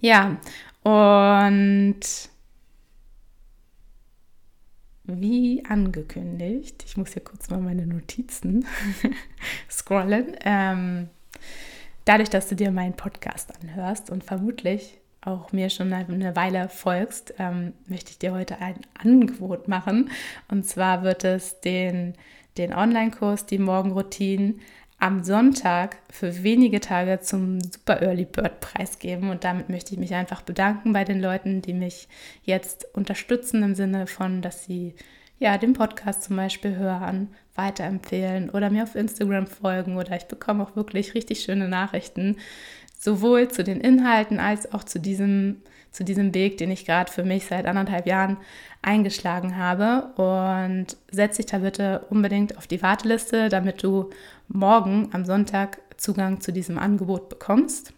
Ja, 0.00 0.38
und 0.82 2.00
wie 5.04 5.64
angekündigt, 5.64 6.84
ich 6.86 6.96
muss 6.96 7.14
hier 7.14 7.24
kurz 7.24 7.48
mal 7.48 7.60
meine 7.60 7.86
Notizen 7.86 8.66
scrollen. 9.70 10.36
Ähm, 10.44 11.08
dadurch, 12.04 12.28
dass 12.28 12.48
du 12.48 12.54
dir 12.54 12.70
meinen 12.70 12.94
Podcast 12.94 13.52
anhörst 13.60 14.10
und 14.10 14.22
vermutlich 14.22 14.98
auch 15.28 15.52
mir 15.52 15.70
schon 15.70 15.92
eine 15.92 16.34
Weile 16.34 16.68
folgst, 16.68 17.34
ähm, 17.38 17.74
möchte 17.86 18.10
ich 18.10 18.18
dir 18.18 18.32
heute 18.32 18.60
ein 18.60 18.80
Angebot 18.98 19.68
machen. 19.68 20.10
Und 20.48 20.64
zwar 20.66 21.02
wird 21.02 21.24
es 21.24 21.60
den, 21.60 22.14
den 22.56 22.74
Online-Kurs, 22.74 23.46
die 23.46 23.58
Morgenroutinen, 23.58 24.60
am 25.00 25.22
Sonntag 25.22 25.98
für 26.10 26.42
wenige 26.42 26.80
Tage 26.80 27.20
zum 27.20 27.60
Super 27.60 28.02
Early 28.02 28.24
Bird 28.24 28.58
Preis 28.60 28.98
geben. 28.98 29.30
Und 29.30 29.44
damit 29.44 29.68
möchte 29.68 29.92
ich 29.92 30.00
mich 30.00 30.14
einfach 30.14 30.42
bedanken 30.42 30.92
bei 30.92 31.04
den 31.04 31.20
Leuten, 31.20 31.62
die 31.62 31.72
mich 31.72 32.08
jetzt 32.42 32.84
unterstützen 32.94 33.62
im 33.62 33.76
Sinne 33.76 34.08
von, 34.08 34.42
dass 34.42 34.64
sie 34.64 34.94
ja 35.38 35.56
den 35.56 35.72
Podcast 35.72 36.24
zum 36.24 36.34
Beispiel 36.34 36.76
hören, 36.76 37.28
weiterempfehlen 37.54 38.50
oder 38.50 38.70
mir 38.70 38.82
auf 38.82 38.96
Instagram 38.96 39.46
folgen 39.46 39.96
oder 39.96 40.16
ich 40.16 40.24
bekomme 40.24 40.64
auch 40.64 40.74
wirklich 40.74 41.14
richtig 41.14 41.40
schöne 41.40 41.68
Nachrichten 41.68 42.36
sowohl 42.98 43.48
zu 43.48 43.64
den 43.64 43.80
Inhalten 43.80 44.40
als 44.40 44.72
auch 44.72 44.84
zu 44.84 44.98
diesem, 44.98 45.62
zu 45.92 46.04
diesem 46.04 46.34
Weg, 46.34 46.58
den 46.58 46.70
ich 46.70 46.84
gerade 46.84 47.10
für 47.10 47.24
mich 47.24 47.46
seit 47.46 47.64
anderthalb 47.66 48.06
Jahren 48.06 48.36
eingeschlagen 48.82 49.56
habe. 49.56 50.12
Und 50.20 50.96
setz 51.10 51.36
dich 51.36 51.46
da 51.46 51.58
bitte 51.58 52.04
unbedingt 52.10 52.58
auf 52.58 52.66
die 52.66 52.82
Warteliste, 52.82 53.48
damit 53.48 53.82
du 53.82 54.10
morgen 54.48 55.08
am 55.12 55.24
Sonntag 55.24 55.78
Zugang 55.96 56.40
zu 56.40 56.52
diesem 56.52 56.78
Angebot 56.78 57.28
bekommst. 57.28 57.92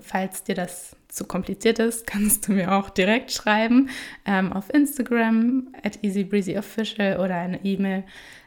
Falls 0.00 0.44
dir 0.44 0.54
das 0.54 0.96
zu 1.08 1.24
kompliziert 1.24 1.78
ist, 1.78 2.06
kannst 2.06 2.46
du 2.46 2.52
mir 2.52 2.72
auch 2.72 2.90
direkt 2.90 3.32
schreiben 3.32 3.88
ähm, 4.26 4.52
auf 4.52 4.72
Instagram 4.72 5.68
at 5.82 6.02
easybreezyofficial 6.02 7.18
oder 7.18 7.36
eine 7.36 7.64
E-Mail 7.64 8.04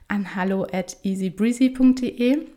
an 0.07 0.35
hallo 0.35 0.67
at 0.71 0.97
easybreezy.de. 1.03 2.56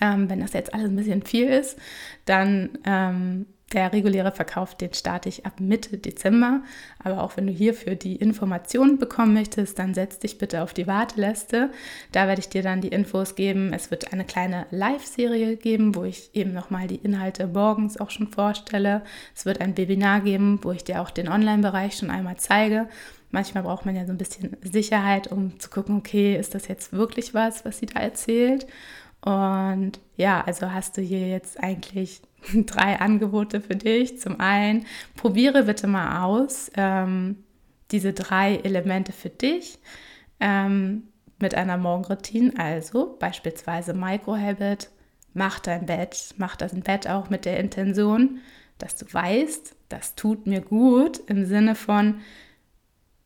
Ähm, 0.00 0.30
wenn 0.30 0.40
das 0.40 0.52
jetzt 0.52 0.72
alles 0.72 0.88
ein 0.88 0.96
bisschen 0.96 1.22
viel 1.22 1.48
ist, 1.48 1.78
dann 2.24 2.70
ähm, 2.84 3.46
der 3.72 3.92
reguläre 3.92 4.32
Verkauf, 4.32 4.74
den 4.74 4.92
starte 4.94 5.28
ich 5.28 5.46
ab 5.46 5.60
Mitte 5.60 5.96
Dezember. 5.96 6.62
Aber 6.98 7.22
auch 7.22 7.36
wenn 7.36 7.46
du 7.46 7.52
hierfür 7.52 7.94
die 7.94 8.16
Informationen 8.16 8.98
bekommen 8.98 9.34
möchtest, 9.34 9.78
dann 9.78 9.94
setz 9.94 10.18
dich 10.18 10.38
bitte 10.38 10.62
auf 10.62 10.74
die 10.74 10.88
Warteliste. 10.88 11.70
Da 12.10 12.26
werde 12.26 12.40
ich 12.40 12.48
dir 12.48 12.62
dann 12.62 12.80
die 12.80 12.88
Infos 12.88 13.36
geben. 13.36 13.72
Es 13.72 13.90
wird 13.90 14.12
eine 14.12 14.24
kleine 14.24 14.66
Live-Serie 14.70 15.56
geben, 15.56 15.94
wo 15.94 16.02
ich 16.02 16.30
eben 16.34 16.52
nochmal 16.52 16.88
die 16.88 16.96
Inhalte 16.96 17.46
morgens 17.46 18.00
auch 18.00 18.10
schon 18.10 18.28
vorstelle. 18.28 19.02
Es 19.36 19.46
wird 19.46 19.60
ein 19.60 19.76
Webinar 19.76 20.20
geben, 20.22 20.58
wo 20.62 20.72
ich 20.72 20.82
dir 20.82 21.00
auch 21.00 21.10
den 21.10 21.28
Online-Bereich 21.28 21.96
schon 21.96 22.10
einmal 22.10 22.36
zeige. 22.38 22.88
Manchmal 23.30 23.62
braucht 23.62 23.86
man 23.86 23.94
ja 23.94 24.04
so 24.04 24.10
ein 24.10 24.18
bisschen 24.18 24.56
Sicherheit, 24.62 25.28
um 25.30 25.60
zu 25.60 25.70
gucken, 25.70 25.98
okay, 25.98 26.36
ist 26.36 26.56
das 26.56 26.66
jetzt 26.66 26.92
wirklich 26.92 27.32
was, 27.34 27.64
was 27.64 27.78
sie 27.78 27.86
da 27.86 28.00
erzählt? 28.00 28.66
Und 29.22 30.00
ja, 30.16 30.42
also 30.42 30.72
hast 30.72 30.96
du 30.96 31.02
hier 31.02 31.28
jetzt 31.28 31.62
eigentlich 31.62 32.22
drei 32.54 32.98
Angebote 33.00 33.60
für 33.60 33.76
dich. 33.76 34.18
Zum 34.18 34.40
einen, 34.40 34.86
probiere 35.16 35.64
bitte 35.64 35.86
mal 35.86 36.24
aus 36.24 36.70
ähm, 36.76 37.36
diese 37.90 38.12
drei 38.12 38.56
Elemente 38.56 39.12
für 39.12 39.30
dich 39.30 39.78
ähm, 40.38 41.04
mit 41.38 41.54
einer 41.54 41.76
Morgenroutine. 41.76 42.52
Also 42.56 43.16
beispielsweise 43.18 43.94
Microhabit, 43.94 44.90
mach 45.34 45.58
dein 45.60 45.86
Bett, 45.86 46.34
mach 46.36 46.56
das 46.56 46.72
Bett 46.74 47.08
auch 47.08 47.30
mit 47.30 47.44
der 47.44 47.58
Intention, 47.58 48.40
dass 48.78 48.96
du 48.96 49.04
weißt, 49.12 49.76
das 49.88 50.14
tut 50.14 50.46
mir 50.46 50.60
gut 50.60 51.20
im 51.26 51.44
Sinne 51.44 51.74
von, 51.74 52.20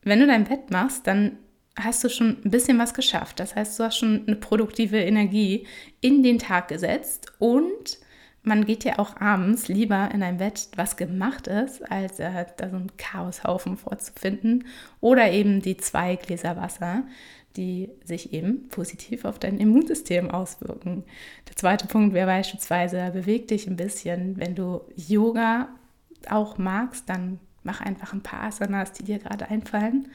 wenn 0.03 0.21
du 0.21 0.27
dein 0.27 0.45
Bett 0.45 0.71
machst, 0.71 1.07
dann 1.07 1.39
hast 1.77 2.05
du 2.05 2.09
schon 2.09 2.39
ein 2.45 2.51
bisschen 2.51 2.79
was 2.79 2.95
geschafft. 2.95 3.41
Das 3.41 3.57
heißt, 3.57 3.79
du 3.79 3.85
hast 3.85 3.99
schon 3.99 4.25
eine 4.27 4.37
produktive 4.37 4.99
Energie 4.99 5.67
in 6.01 6.23
den 6.23 6.39
Tag 6.39 6.69
gesetzt 6.69 7.33
und 7.39 7.99
man 8.45 8.67
geht 8.67 8.85
ja 8.85 8.99
auch 8.99 9.17
abends 9.21 9.69
lieber 9.69 10.11
in 10.13 10.23
ein 10.23 10.37
Bett, 10.37 10.69
was 10.77 10.97
gemacht 10.97 11.47
ist, 11.47 11.91
als 11.91 12.21
äh, 12.21 12.45
da 12.57 12.69
so 12.69 12.77
einen 12.77 12.97
Chaoshaufen 12.99 13.79
vorzufinden. 13.79 14.67
Oder 15.01 15.33
eben 15.33 15.63
die 15.63 15.79
zwei 15.79 16.17
Gläser 16.17 16.57
Wasser, 16.57 17.05
die 17.57 17.89
sich 18.05 18.35
eben 18.35 18.69
positiv 18.69 19.25
auf 19.25 19.39
dein 19.39 19.59
Immunsystem 19.59 20.31
auswirken. 20.31 21.05
Der 21.49 21.57
zweite 21.57 21.87
Punkt 21.87 22.13
wäre 22.13 22.27
beispielsweise, 22.27 23.11
beweg 23.13 23.49
dich 23.49 23.67
ein 23.67 23.77
bisschen. 23.77 24.37
Wenn 24.37 24.55
du 24.55 24.83
Yoga 24.95 25.69
auch 26.29 26.59
magst, 26.59 27.09
dann 27.09 27.41
mach 27.63 27.81
einfach 27.81 28.13
ein 28.13 28.23
paar 28.23 28.43
Asanas, 28.43 28.93
die 28.93 29.05
dir 29.05 29.19
gerade 29.19 29.49
einfallen. 29.49 30.09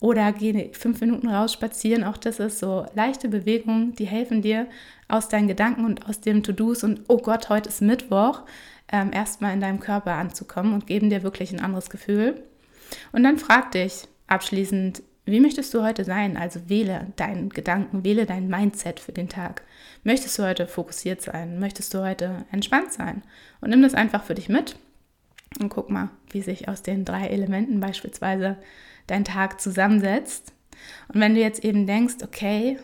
Oder 0.00 0.32
geh 0.32 0.70
fünf 0.72 1.00
Minuten 1.00 1.28
raus 1.28 1.52
spazieren. 1.52 2.04
Auch 2.04 2.16
das 2.16 2.38
ist 2.38 2.58
so 2.58 2.86
leichte 2.94 3.28
Bewegungen, 3.28 3.94
die 3.94 4.06
helfen 4.06 4.42
dir 4.42 4.66
aus 5.08 5.28
deinen 5.28 5.48
Gedanken 5.48 5.84
und 5.84 6.08
aus 6.08 6.20
dem 6.20 6.42
To-Dos 6.42 6.84
und 6.84 7.02
oh 7.08 7.18
Gott, 7.18 7.48
heute 7.48 7.68
ist 7.68 7.82
Mittwoch, 7.82 8.42
ähm, 8.92 9.10
erstmal 9.12 9.54
in 9.54 9.60
deinem 9.60 9.80
Körper 9.80 10.12
anzukommen 10.12 10.74
und 10.74 10.86
geben 10.86 11.10
dir 11.10 11.22
wirklich 11.22 11.52
ein 11.52 11.60
anderes 11.60 11.90
Gefühl. 11.90 12.42
Und 13.12 13.22
dann 13.22 13.38
frag 13.38 13.72
dich 13.72 14.06
abschließend, 14.26 15.02
wie 15.24 15.40
möchtest 15.40 15.74
du 15.74 15.82
heute 15.82 16.04
sein? 16.04 16.36
Also 16.36 16.68
wähle 16.68 17.08
deinen 17.16 17.48
Gedanken, 17.48 18.04
wähle 18.04 18.26
dein 18.26 18.48
Mindset 18.48 19.00
für 19.00 19.12
den 19.12 19.28
Tag. 19.28 19.62
Möchtest 20.04 20.38
du 20.38 20.44
heute 20.44 20.68
fokussiert 20.68 21.20
sein? 21.20 21.58
Möchtest 21.58 21.92
du 21.92 22.02
heute 22.02 22.44
entspannt 22.52 22.92
sein? 22.92 23.22
Und 23.60 23.70
nimm 23.70 23.82
das 23.82 23.94
einfach 23.94 24.22
für 24.22 24.36
dich 24.36 24.48
mit 24.48 24.76
und 25.60 25.68
guck 25.68 25.90
mal, 25.90 26.10
wie 26.30 26.42
sich 26.42 26.68
aus 26.68 26.82
den 26.82 27.04
drei 27.04 27.26
Elementen 27.26 27.80
beispielsweise 27.80 28.56
dein 29.06 29.24
Tag 29.24 29.60
zusammensetzt. 29.60 30.52
Und 31.08 31.20
wenn 31.20 31.34
du 31.34 31.40
jetzt 31.40 31.64
eben 31.64 31.86
denkst, 31.86 32.16
okay, 32.22 32.78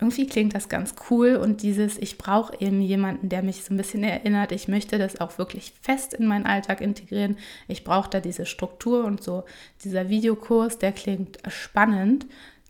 irgendwie 0.00 0.26
klingt 0.26 0.54
das 0.54 0.68
ganz 0.68 0.94
cool 1.10 1.36
und 1.36 1.62
dieses, 1.62 1.98
ich 1.98 2.16
brauche 2.16 2.58
eben 2.58 2.80
jemanden, 2.80 3.28
der 3.28 3.42
mich 3.42 3.62
so 3.64 3.74
ein 3.74 3.76
bisschen 3.76 4.02
erinnert, 4.02 4.50
ich 4.50 4.66
möchte 4.66 4.98
das 4.98 5.20
auch 5.20 5.36
wirklich 5.36 5.74
fest 5.82 6.14
in 6.14 6.26
meinen 6.26 6.46
Alltag 6.46 6.80
integrieren, 6.80 7.36
ich 7.68 7.84
brauche 7.84 8.08
da 8.08 8.20
diese 8.20 8.46
Struktur 8.46 9.04
und 9.04 9.22
so, 9.22 9.44
dieser 9.84 10.08
Videokurs, 10.08 10.78
der 10.78 10.92
klingt 10.92 11.38
spannend, 11.48 12.26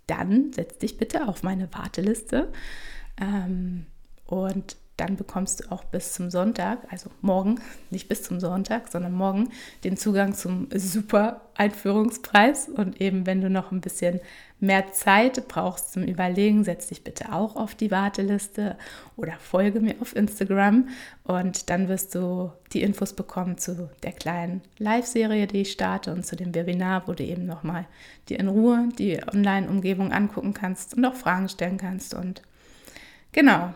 dann 0.09 0.53
setz 0.53 0.79
dich 0.79 0.99
bitte 0.99 1.29
auf 1.29 1.45
meine 1.45 1.73
Warteliste 1.73 2.51
ähm, 3.21 3.87
und 4.27 4.77
dann 5.01 5.17
bekommst 5.17 5.61
du 5.61 5.73
auch 5.73 5.83
bis 5.85 6.13
zum 6.13 6.31
Sonntag, 6.31 6.81
also 6.91 7.11
morgen, 7.23 7.59
nicht 7.91 8.09
bis 8.09 8.23
zum 8.23 8.39
Sonntag, 8.39 8.89
sondern 8.89 9.13
morgen, 9.13 9.49
den 9.83 9.97
Zugang 9.97 10.35
zum 10.35 10.69
super 10.75 11.41
Einführungspreis. 11.55 12.69
Und 12.69 13.01
eben, 13.01 13.27
wenn 13.27 13.41
du 13.41 13.49
noch 13.49 13.73
ein 13.73 13.81
bisschen 13.81 14.21
mehr 14.61 14.93
Zeit 14.93 15.49
brauchst 15.49 15.95
zum 15.95 16.03
Überlegen, 16.03 16.65
setz 16.65 16.89
dich 16.89 17.03
bitte 17.03 17.33
auch 17.33 17.57
auf 17.57 17.75
die 17.75 17.91
Warteliste 17.91 18.77
oder 19.17 19.33
folge 19.39 19.81
mir 19.81 19.95
auf 20.01 20.15
Instagram. 20.15 20.89
Und 21.25 21.71
dann 21.71 21.89
wirst 21.89 22.15
du 22.15 22.53
die 22.75 22.83
Infos 22.83 23.15
bekommen 23.15 23.57
zu 23.57 23.91
der 24.03 24.13
kleinen 24.13 24.61
Live-Serie, 24.77 25.47
die 25.47 25.63
ich 25.63 25.73
starte 25.73 26.13
und 26.13 26.27
zu 26.27 26.37
dem 26.37 26.55
Webinar, 26.55 27.09
wo 27.09 27.15
du 27.15 27.25
eben 27.25 27.47
nochmal 27.47 27.87
dir 28.29 28.39
in 28.39 28.49
Ruhe 28.49 28.91
die 28.99 29.19
Online-Umgebung 29.33 30.13
angucken 30.13 30.53
kannst 30.53 30.95
und 30.95 31.07
auch 31.07 31.15
Fragen 31.15 31.49
stellen 31.49 31.79
kannst. 31.79 32.13
Und 32.13 32.43
genau, 33.33 33.73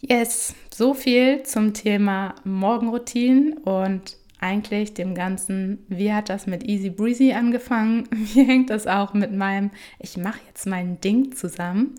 Yes, 0.00 0.54
so 0.74 0.92
viel 0.92 1.42
zum 1.44 1.72
Thema 1.72 2.34
Morgenroutinen 2.44 3.54
und 3.54 4.18
eigentlich 4.38 4.92
dem 4.92 5.14
Ganzen, 5.14 5.84
wie 5.88 6.12
hat 6.12 6.28
das 6.28 6.46
mit 6.46 6.64
Easy 6.64 6.90
Breezy 6.90 7.32
angefangen? 7.32 8.06
Wie 8.10 8.44
hängt 8.44 8.68
das 8.68 8.86
auch 8.86 9.14
mit 9.14 9.32
meinem, 9.32 9.70
ich 9.98 10.18
mache 10.18 10.40
jetzt 10.46 10.66
mein 10.66 11.00
Ding 11.00 11.34
zusammen? 11.34 11.94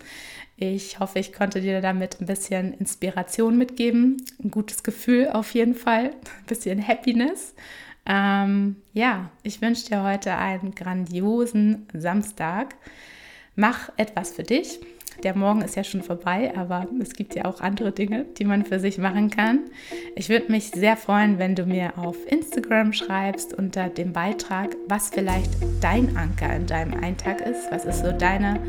Ich 0.57 0.99
hoffe, 0.99 1.17
ich 1.17 1.33
konnte 1.33 1.59
dir 1.59 1.81
damit 1.81 2.21
ein 2.21 2.27
bisschen 2.27 2.73
Inspiration 2.73 3.57
mitgeben, 3.57 4.17
ein 4.43 4.51
gutes 4.51 4.83
Gefühl 4.83 5.29
auf 5.29 5.53
jeden 5.55 5.73
Fall, 5.73 6.11
ein 6.11 6.45
bisschen 6.45 6.87
Happiness. 6.87 7.55
Ähm, 8.05 8.75
ja, 8.93 9.31
ich 9.41 9.59
wünsche 9.61 9.87
dir 9.87 10.03
heute 10.03 10.35
einen 10.35 10.75
grandiosen 10.75 11.87
Samstag. 11.93 12.75
Mach 13.55 13.89
etwas 13.97 14.31
für 14.31 14.43
dich 14.43 14.79
der 15.23 15.35
Morgen 15.35 15.61
ist 15.61 15.75
ja 15.75 15.83
schon 15.83 16.03
vorbei, 16.03 16.53
aber 16.55 16.87
es 17.01 17.13
gibt 17.13 17.35
ja 17.35 17.45
auch 17.45 17.61
andere 17.61 17.91
Dinge, 17.91 18.25
die 18.37 18.45
man 18.45 18.65
für 18.65 18.79
sich 18.79 18.97
machen 18.97 19.29
kann. 19.29 19.61
Ich 20.15 20.29
würde 20.29 20.51
mich 20.51 20.69
sehr 20.69 20.97
freuen, 20.97 21.39
wenn 21.39 21.55
du 21.55 21.65
mir 21.65 21.97
auf 21.97 22.15
Instagram 22.31 22.93
schreibst 22.93 23.53
unter 23.53 23.89
dem 23.89 24.13
Beitrag, 24.13 24.75
was 24.87 25.09
vielleicht 25.09 25.51
dein 25.81 26.15
Anker 26.15 26.55
in 26.55 26.67
deinem 26.67 27.03
Alltag 27.03 27.41
ist. 27.41 27.71
Was 27.71 27.85
ist 27.85 28.03
so 28.03 28.11
deine 28.11 28.59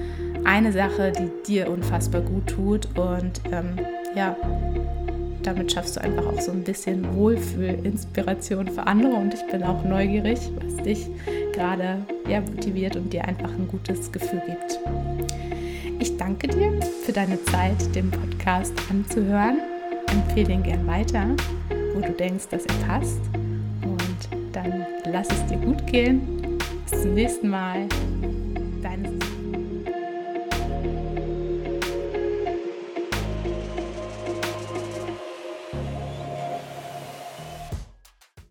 eine 0.44 0.72
Sache, 0.72 1.12
die 1.12 1.30
dir 1.46 1.70
unfassbar 1.70 2.22
gut 2.22 2.46
tut 2.46 2.86
und 2.98 3.40
ähm, 3.52 3.76
ja, 4.14 4.36
damit 5.42 5.72
schaffst 5.72 5.96
du 5.96 6.00
einfach 6.00 6.26
auch 6.26 6.40
so 6.40 6.52
ein 6.52 6.64
bisschen 6.64 7.14
Wohlfühl, 7.14 7.78
Inspiration 7.84 8.68
für 8.68 8.86
andere 8.86 9.12
und 9.12 9.34
ich 9.34 9.46
bin 9.46 9.62
auch 9.62 9.84
neugierig, 9.84 10.38
was 10.60 10.76
dich 10.84 11.06
gerade 11.52 11.98
ja, 12.28 12.40
motiviert 12.40 12.96
und 12.96 13.12
dir 13.12 13.24
einfach 13.24 13.50
ein 13.50 13.68
gutes 13.68 14.10
Gefühl 14.12 14.42
gibt. 14.46 14.78
Danke 16.18 16.48
dir 16.48 16.80
für 17.04 17.12
deine 17.12 17.42
Zeit, 17.44 17.94
den 17.94 18.10
Podcast 18.10 18.74
anzuhören. 18.90 19.60
Empfehle 20.10 20.52
ihn 20.52 20.62
gern 20.64 20.86
weiter, 20.86 21.28
wo 21.94 22.00
du 22.00 22.12
denkst, 22.12 22.48
dass 22.50 22.66
er 22.66 22.86
passt. 22.86 23.20
Und 23.82 24.52
dann 24.52 24.84
lass 25.04 25.28
es 25.30 25.46
dir 25.46 25.58
gut 25.58 25.86
gehen. 25.86 26.58
Bis 26.90 27.02
zum 27.02 27.14
nächsten 27.14 27.48
Mal. 27.48 27.86